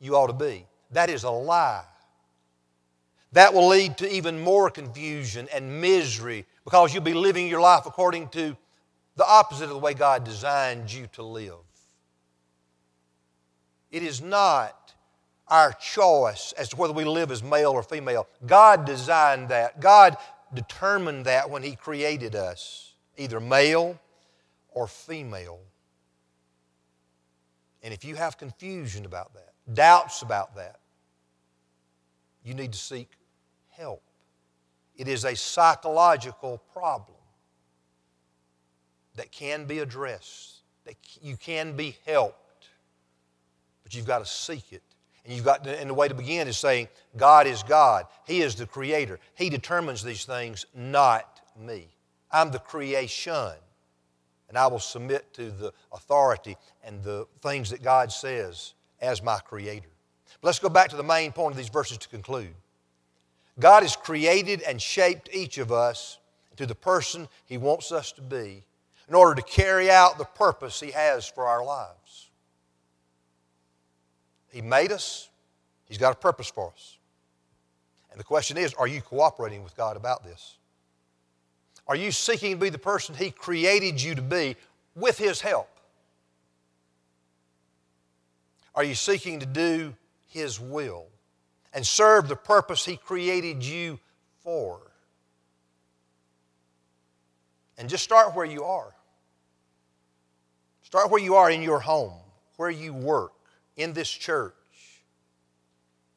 you 0.00 0.16
ought 0.16 0.28
to 0.28 0.32
be. 0.32 0.66
That 0.92 1.10
is 1.10 1.24
a 1.24 1.30
lie. 1.30 1.84
That 3.32 3.52
will 3.52 3.66
lead 3.66 3.98
to 3.98 4.12
even 4.12 4.40
more 4.40 4.70
confusion 4.70 5.48
and 5.52 5.80
misery 5.80 6.46
because 6.64 6.94
you'll 6.94 7.02
be 7.02 7.14
living 7.14 7.48
your 7.48 7.60
life 7.60 7.86
according 7.86 8.28
to 8.28 8.56
the 9.16 9.26
opposite 9.26 9.64
of 9.64 9.70
the 9.70 9.78
way 9.78 9.94
God 9.94 10.24
designed 10.24 10.92
you 10.92 11.08
to 11.12 11.22
live. 11.22 11.54
It 13.90 14.02
is 14.02 14.22
not 14.22 14.83
our 15.48 15.72
choice 15.72 16.52
as 16.56 16.70
to 16.70 16.76
whether 16.76 16.94
we 16.94 17.04
live 17.04 17.30
as 17.30 17.42
male 17.42 17.72
or 17.72 17.82
female. 17.82 18.26
God 18.46 18.84
designed 18.84 19.48
that. 19.50 19.80
God 19.80 20.16
determined 20.52 21.26
that 21.26 21.50
when 21.50 21.62
He 21.62 21.76
created 21.76 22.34
us, 22.34 22.94
either 23.16 23.40
male 23.40 24.00
or 24.72 24.86
female. 24.86 25.60
And 27.82 27.92
if 27.92 28.04
you 28.04 28.16
have 28.16 28.38
confusion 28.38 29.04
about 29.04 29.34
that, 29.34 29.52
doubts 29.74 30.22
about 30.22 30.56
that, 30.56 30.80
you 32.42 32.54
need 32.54 32.72
to 32.72 32.78
seek 32.78 33.10
help. 33.70 34.02
It 34.96 35.08
is 35.08 35.24
a 35.24 35.34
psychological 35.34 36.62
problem 36.72 37.18
that 39.16 39.30
can 39.30 39.66
be 39.66 39.80
addressed, 39.80 40.62
that 40.84 40.96
you 41.20 41.36
can 41.36 41.76
be 41.76 41.96
helped, 42.06 42.68
but 43.82 43.94
you've 43.94 44.06
got 44.06 44.20
to 44.20 44.26
seek 44.26 44.72
it. 44.72 44.82
And 45.24 45.34
you've 45.34 45.44
got 45.44 45.64
to, 45.64 45.80
and 45.80 45.88
the 45.88 45.94
way 45.94 46.08
to 46.08 46.14
begin 46.14 46.48
is 46.48 46.58
saying, 46.58 46.88
God 47.16 47.46
is 47.46 47.62
God. 47.62 48.06
He 48.26 48.42
is 48.42 48.54
the 48.54 48.66
creator. 48.66 49.18
He 49.34 49.48
determines 49.48 50.02
these 50.02 50.24
things, 50.24 50.66
not 50.74 51.40
me. 51.58 51.88
I'm 52.30 52.50
the 52.50 52.58
creation. 52.58 53.52
And 54.48 54.58
I 54.58 54.66
will 54.66 54.80
submit 54.80 55.32
to 55.34 55.50
the 55.50 55.72
authority 55.92 56.56
and 56.84 57.02
the 57.02 57.26
things 57.40 57.70
that 57.70 57.82
God 57.82 58.12
says 58.12 58.74
as 59.00 59.22
my 59.22 59.38
creator. 59.38 59.88
But 60.40 60.48
let's 60.48 60.58
go 60.58 60.68
back 60.68 60.90
to 60.90 60.96
the 60.96 61.02
main 61.02 61.32
point 61.32 61.52
of 61.52 61.56
these 61.56 61.70
verses 61.70 61.98
to 61.98 62.08
conclude. 62.08 62.54
God 63.58 63.82
has 63.82 63.96
created 63.96 64.62
and 64.62 64.80
shaped 64.80 65.28
each 65.32 65.58
of 65.58 65.72
us 65.72 66.18
to 66.56 66.66
the 66.66 66.74
person 66.74 67.28
He 67.46 67.56
wants 67.56 67.92
us 67.92 68.12
to 68.12 68.22
be 68.22 68.64
in 69.08 69.14
order 69.14 69.34
to 69.34 69.42
carry 69.42 69.90
out 69.90 70.18
the 70.18 70.24
purpose 70.24 70.80
He 70.80 70.90
has 70.90 71.26
for 71.26 71.46
our 71.46 71.64
lives. 71.64 72.30
He 74.54 74.62
made 74.62 74.92
us, 74.92 75.28
He's 75.86 75.98
got 75.98 76.12
a 76.12 76.16
purpose 76.16 76.48
for 76.48 76.70
us. 76.70 76.96
And 78.12 78.20
the 78.20 78.24
question 78.24 78.56
is 78.56 78.72
are 78.74 78.86
you 78.86 79.02
cooperating 79.02 79.64
with 79.64 79.76
God 79.76 79.96
about 79.96 80.22
this? 80.22 80.58
Are 81.88 81.96
you 81.96 82.12
seeking 82.12 82.52
to 82.52 82.56
be 82.56 82.68
the 82.68 82.78
person 82.78 83.16
He 83.16 83.32
created 83.32 84.00
you 84.00 84.14
to 84.14 84.22
be 84.22 84.54
with 84.94 85.18
His 85.18 85.40
help? 85.40 85.68
Are 88.76 88.84
you 88.84 88.94
seeking 88.94 89.40
to 89.40 89.46
do 89.46 89.92
His 90.28 90.60
will 90.60 91.06
and 91.72 91.84
serve 91.84 92.28
the 92.28 92.36
purpose 92.36 92.84
He 92.84 92.96
created 92.96 93.64
you 93.64 93.98
for? 94.44 94.78
And 97.76 97.88
just 97.88 98.04
start 98.04 98.36
where 98.36 98.46
you 98.46 98.62
are. 98.62 98.94
Start 100.82 101.10
where 101.10 101.20
you 101.20 101.34
are 101.34 101.50
in 101.50 101.60
your 101.60 101.80
home, 101.80 102.14
where 102.56 102.70
you 102.70 102.94
work, 102.94 103.32
in 103.76 103.92
this 103.92 104.08
church, 104.08 104.54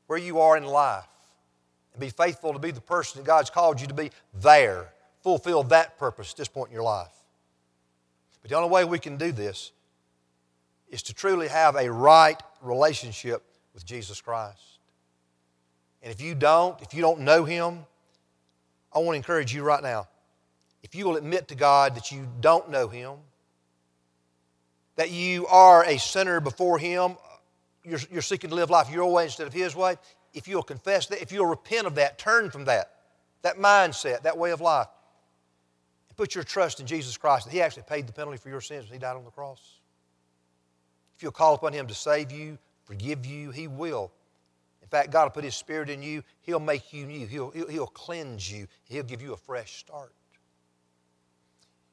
where 0.08 0.20
you 0.20 0.40
are 0.40 0.58
in 0.58 0.66
life. 0.66 1.06
And 1.94 2.02
be 2.02 2.10
faithful 2.10 2.54
to 2.54 2.60
be 2.60 2.72
the 2.72 2.82
person 2.82 3.22
that 3.22 3.26
God's 3.28 3.50
called 3.50 3.82
you 3.82 3.88
to 3.88 3.94
be 3.94 4.12
there. 4.34 4.94
Fulfill 5.22 5.64
that 5.64 5.98
purpose 5.98 6.32
at 6.32 6.38
this 6.38 6.48
point 6.48 6.70
in 6.70 6.74
your 6.74 6.84
life. 6.84 7.12
But 8.42 8.52
the 8.52 8.58
only 8.58 8.70
way 8.70 8.86
we 8.86 9.00
can 9.00 9.18
do 9.18 9.32
this 9.32 9.72
is 10.90 11.04
to 11.04 11.14
truly 11.14 11.48
have 11.48 11.76
a 11.76 11.92
right 11.92 12.42
relationship 12.62 13.44
with 13.74 13.86
Jesus 13.86 14.22
Christ. 14.22 14.62
And 16.02 16.14
if 16.14 16.22
you 16.22 16.36
don't, 16.36 16.80
if 16.82 16.94
you 16.94 17.02
don't 17.02 17.22
know 17.22 17.44
Him, 17.44 17.86
I 18.94 19.00
want 19.00 19.14
to 19.14 19.18
encourage 19.18 19.54
you 19.54 19.64
right 19.64 19.84
now. 19.84 20.08
If 20.84 20.96
you 20.96 21.06
will 21.06 21.18
admit 21.18 21.50
to 21.50 21.56
God 21.56 21.96
that 21.96 22.12
you 22.12 22.28
don't 22.40 22.70
know 22.70 22.88
Him, 22.88 23.16
that 24.96 25.12
you 25.12 25.48
are 25.48 25.84
a 25.84 25.98
sinner 25.98 26.40
before 26.40 26.80
Him, 26.80 27.18
you're, 27.88 28.00
you're 28.12 28.22
seeking 28.22 28.50
to 28.50 28.56
live 28.56 28.70
life 28.70 28.92
your 28.92 29.12
way 29.12 29.24
instead 29.24 29.48
of 29.48 29.54
His 29.54 29.76
way, 29.76 29.96
if 30.34 30.48
you'll 30.48 30.64
confess 30.64 31.08
that, 31.08 31.22
if 31.22 31.32
you'll 31.32 31.46
repent 31.46 31.88
of 31.88 31.96
that, 31.96 32.18
turn 32.18 32.52
from 32.52 32.66
that, 32.66 32.92
that 33.42 33.58
mindset, 33.58 34.24
that 34.24 34.38
way 34.38 34.52
of 34.52 34.62
life, 34.62 34.88
and 36.10 36.18
put 36.18 36.36
your 36.36 36.44
trust 36.44 36.80
in 36.80 36.86
Jesus 36.86 37.18
Christ, 37.18 37.46
that 37.46 37.54
He 37.54 37.62
actually 37.62 37.84
paid 37.84 38.06
the 38.06 38.14
penalty 38.14 38.38
for 38.38 38.50
your 38.50 38.62
sins 38.62 38.86
when 38.86 38.94
He 38.94 39.00
died 39.00 39.16
on 39.16 39.24
the 39.24 39.32
cross. 39.32 39.80
If 41.16 41.24
you'll 41.24 41.32
call 41.32 41.56
upon 41.56 41.74
Him 41.74 41.88
to 41.88 41.96
save 41.96 42.32
you, 42.32 42.58
forgive 42.84 43.26
you, 43.26 43.52
He 43.52 43.68
will. 43.68 44.12
In 44.82 44.88
fact, 44.90 45.12
God 45.12 45.24
will 45.24 45.32
put 45.32 45.44
His 45.44 45.56
Spirit 45.56 45.90
in 45.90 46.04
you. 46.04 46.24
He'll 46.42 46.60
make 46.60 46.94
you 46.94 47.06
new. 47.06 47.26
He'll, 47.26 47.50
he'll, 47.52 47.68
he'll 47.68 47.88
cleanse 47.88 48.52
you. 48.52 48.68
He'll 48.84 49.04
give 49.04 49.22
you 49.22 49.34
a 49.34 49.38
fresh 49.38 49.78
start. 49.78 50.14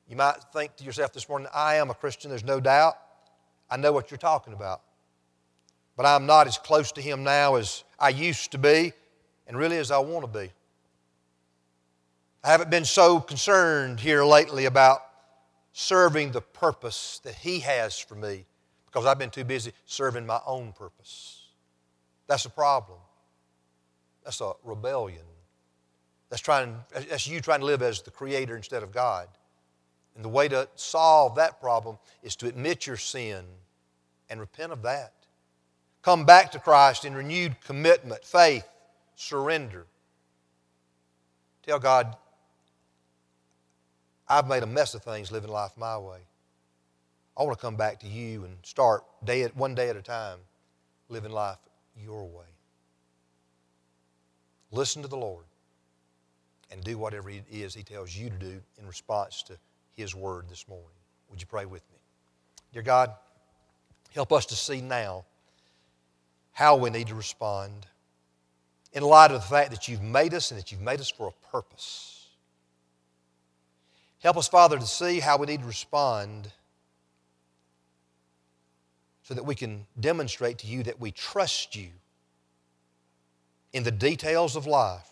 You 0.08 0.16
might 0.16 0.36
think 0.52 0.76
to 0.76 0.84
yourself 0.84 1.12
this 1.12 1.28
morning, 1.28 1.48
I 1.54 1.76
am 1.76 1.90
a 1.90 1.94
Christian, 1.94 2.30
there's 2.30 2.44
no 2.44 2.60
doubt. 2.60 2.98
I 3.70 3.76
know 3.76 3.92
what 3.92 4.10
you're 4.10 4.18
talking 4.18 4.52
about. 4.52 4.82
But 5.96 6.06
I'm 6.06 6.26
not 6.26 6.46
as 6.46 6.58
close 6.58 6.92
to 6.92 7.00
Him 7.00 7.22
now 7.22 7.54
as 7.54 7.84
I 7.98 8.08
used 8.08 8.52
to 8.52 8.58
be, 8.58 8.92
and 9.46 9.56
really 9.56 9.78
as 9.78 9.90
I 9.90 9.98
want 9.98 10.24
to 10.24 10.40
be. 10.40 10.50
I 12.42 12.48
haven't 12.48 12.70
been 12.70 12.84
so 12.84 13.20
concerned 13.20 14.00
here 14.00 14.24
lately 14.24 14.66
about 14.66 15.00
serving 15.72 16.32
the 16.32 16.40
purpose 16.40 17.20
that 17.24 17.34
He 17.34 17.60
has 17.60 17.98
for 17.98 18.14
me 18.14 18.44
because 18.86 19.06
I've 19.06 19.18
been 19.18 19.30
too 19.30 19.44
busy 19.44 19.72
serving 19.86 20.26
my 20.26 20.40
own 20.46 20.72
purpose. 20.72 21.48
That's 22.26 22.44
a 22.44 22.50
problem. 22.50 22.98
That's 24.24 24.40
a 24.40 24.52
rebellion. 24.62 25.24
That's, 26.30 26.42
trying, 26.42 26.76
that's 26.92 27.26
you 27.26 27.40
trying 27.40 27.60
to 27.60 27.66
live 27.66 27.82
as 27.82 28.02
the 28.02 28.10
Creator 28.10 28.56
instead 28.56 28.82
of 28.82 28.92
God. 28.92 29.28
And 30.14 30.24
the 30.24 30.28
way 30.28 30.48
to 30.48 30.68
solve 30.74 31.36
that 31.36 31.60
problem 31.60 31.98
is 32.22 32.36
to 32.36 32.46
admit 32.46 32.86
your 32.86 32.96
sin 32.96 33.44
and 34.30 34.40
repent 34.40 34.72
of 34.72 34.82
that. 34.82 35.12
Come 36.04 36.26
back 36.26 36.52
to 36.52 36.58
Christ 36.58 37.06
in 37.06 37.14
renewed 37.14 37.56
commitment, 37.64 38.24
faith, 38.24 38.68
surrender. 39.16 39.86
Tell 41.64 41.78
God, 41.78 42.14
I've 44.28 44.46
made 44.46 44.62
a 44.62 44.66
mess 44.66 44.94
of 44.94 45.02
things 45.02 45.32
living 45.32 45.50
life 45.50 45.72
my 45.78 45.96
way. 45.96 46.18
I 47.36 47.42
want 47.42 47.58
to 47.58 47.62
come 47.62 47.76
back 47.76 48.00
to 48.00 48.06
you 48.06 48.44
and 48.44 48.56
start 48.62 49.02
day 49.24 49.42
at, 49.42 49.56
one 49.56 49.74
day 49.74 49.88
at 49.88 49.96
a 49.96 50.02
time 50.02 50.38
living 51.08 51.32
life 51.32 51.58
your 51.96 52.26
way. 52.26 52.44
Listen 54.70 55.00
to 55.02 55.08
the 55.08 55.16
Lord 55.16 55.46
and 56.70 56.84
do 56.84 56.98
whatever 56.98 57.30
it 57.30 57.44
is 57.50 57.74
He 57.74 57.82
tells 57.82 58.14
you 58.14 58.28
to 58.28 58.36
do 58.36 58.60
in 58.78 58.86
response 58.86 59.42
to 59.44 59.56
his 59.94 60.14
word 60.14 60.48
this 60.48 60.68
morning. 60.68 60.86
Would 61.30 61.40
you 61.40 61.46
pray 61.46 61.64
with 61.64 61.82
me? 61.90 61.98
Dear 62.72 62.82
God, 62.82 63.12
help 64.12 64.32
us 64.32 64.46
to 64.46 64.56
see 64.56 64.80
now 64.80 65.24
how 66.54 66.76
we 66.76 66.88
need 66.88 67.08
to 67.08 67.14
respond 67.14 67.86
in 68.92 69.02
light 69.02 69.32
of 69.32 69.42
the 69.42 69.46
fact 69.46 69.72
that 69.72 69.88
you've 69.88 70.02
made 70.02 70.32
us 70.32 70.50
and 70.50 70.58
that 70.58 70.70
you've 70.72 70.80
made 70.80 71.00
us 71.00 71.10
for 71.10 71.26
a 71.26 71.50
purpose. 71.50 72.28
Help 74.20 74.36
us, 74.36 74.48
Father, 74.48 74.78
to 74.78 74.86
see 74.86 75.20
how 75.20 75.36
we 75.36 75.46
need 75.46 75.60
to 75.60 75.66
respond 75.66 76.50
so 79.24 79.34
that 79.34 79.44
we 79.44 79.54
can 79.54 79.86
demonstrate 79.98 80.58
to 80.58 80.66
you 80.66 80.84
that 80.84 81.00
we 81.00 81.10
trust 81.10 81.74
you 81.74 81.88
in 83.72 83.82
the 83.82 83.90
details 83.90 84.54
of 84.54 84.66
life. 84.66 85.10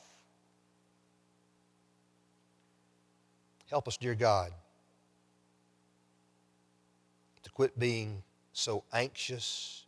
Help 3.69 3.89
us, 3.89 3.97
dear 3.97 4.15
God, 4.15 4.53
to 7.43 7.51
quit 7.51 7.77
being 7.79 8.23
so 8.53 8.85
anxious 8.93 9.87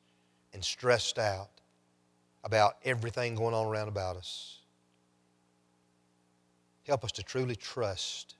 and 0.54 0.64
stressed 0.64 1.18
out 1.18 1.50
about 2.42 2.76
everything 2.84 3.34
going 3.34 3.54
on 3.54 3.66
around 3.66 3.88
about 3.88 4.16
us. 4.16 4.60
Help 6.86 7.04
us 7.04 7.12
to 7.12 7.22
truly 7.22 7.56
trust 7.56 8.36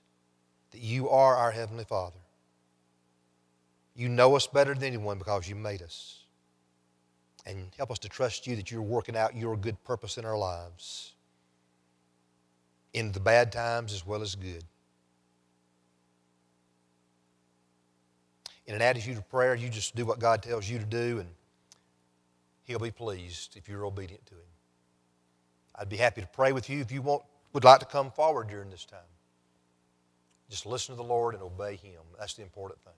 that 0.71 0.81
you 0.81 1.09
are 1.09 1.35
our 1.35 1.51
Heavenly 1.51 1.83
Father. 1.83 2.19
You 3.95 4.09
know 4.09 4.35
us 4.35 4.47
better 4.47 4.73
than 4.73 4.83
anyone 4.83 5.17
because 5.17 5.47
you 5.47 5.55
made 5.55 5.81
us. 5.81 6.25
And 7.45 7.71
help 7.77 7.91
us 7.91 7.99
to 7.99 8.09
trust 8.09 8.47
you 8.47 8.55
that 8.55 8.71
you're 8.71 8.81
working 8.81 9.15
out 9.15 9.35
your 9.35 9.55
good 9.55 9.83
purpose 9.83 10.17
in 10.17 10.25
our 10.25 10.37
lives, 10.37 11.13
in 12.93 13.11
the 13.11 13.19
bad 13.19 13.51
times 13.51 13.93
as 13.93 14.05
well 14.05 14.23
as 14.23 14.33
good. 14.33 14.63
in 18.67 18.75
an 18.75 18.81
attitude 18.81 19.17
of 19.17 19.29
prayer, 19.29 19.55
you 19.55 19.69
just 19.69 19.95
do 19.95 20.05
what 20.05 20.19
God 20.19 20.41
tells 20.41 20.67
you 20.69 20.79
to 20.79 20.85
do, 20.85 21.19
and 21.19 21.29
He'll 22.65 22.79
be 22.79 22.91
pleased 22.91 23.55
if 23.55 23.69
you're 23.69 23.85
obedient 23.85 24.25
to 24.27 24.33
Him. 24.33 24.51
I'd 25.75 25.89
be 25.89 25.97
happy 25.97 26.21
to 26.21 26.27
pray 26.27 26.51
with 26.51 26.69
you 26.69 26.81
if 26.81 26.91
you 26.91 27.01
want, 27.01 27.23
would 27.53 27.63
like 27.63 27.79
to 27.79 27.85
come 27.85 28.11
forward 28.11 28.49
during 28.49 28.69
this 28.69 28.85
time. 28.85 28.99
Just 30.49 30.65
listen 30.65 30.95
to 30.95 30.97
the 30.97 31.07
Lord 31.07 31.33
and 31.33 31.43
obey 31.43 31.75
Him. 31.75 32.01
That's 32.19 32.33
the 32.33 32.43
important 32.43 32.79
thing. 32.83 32.93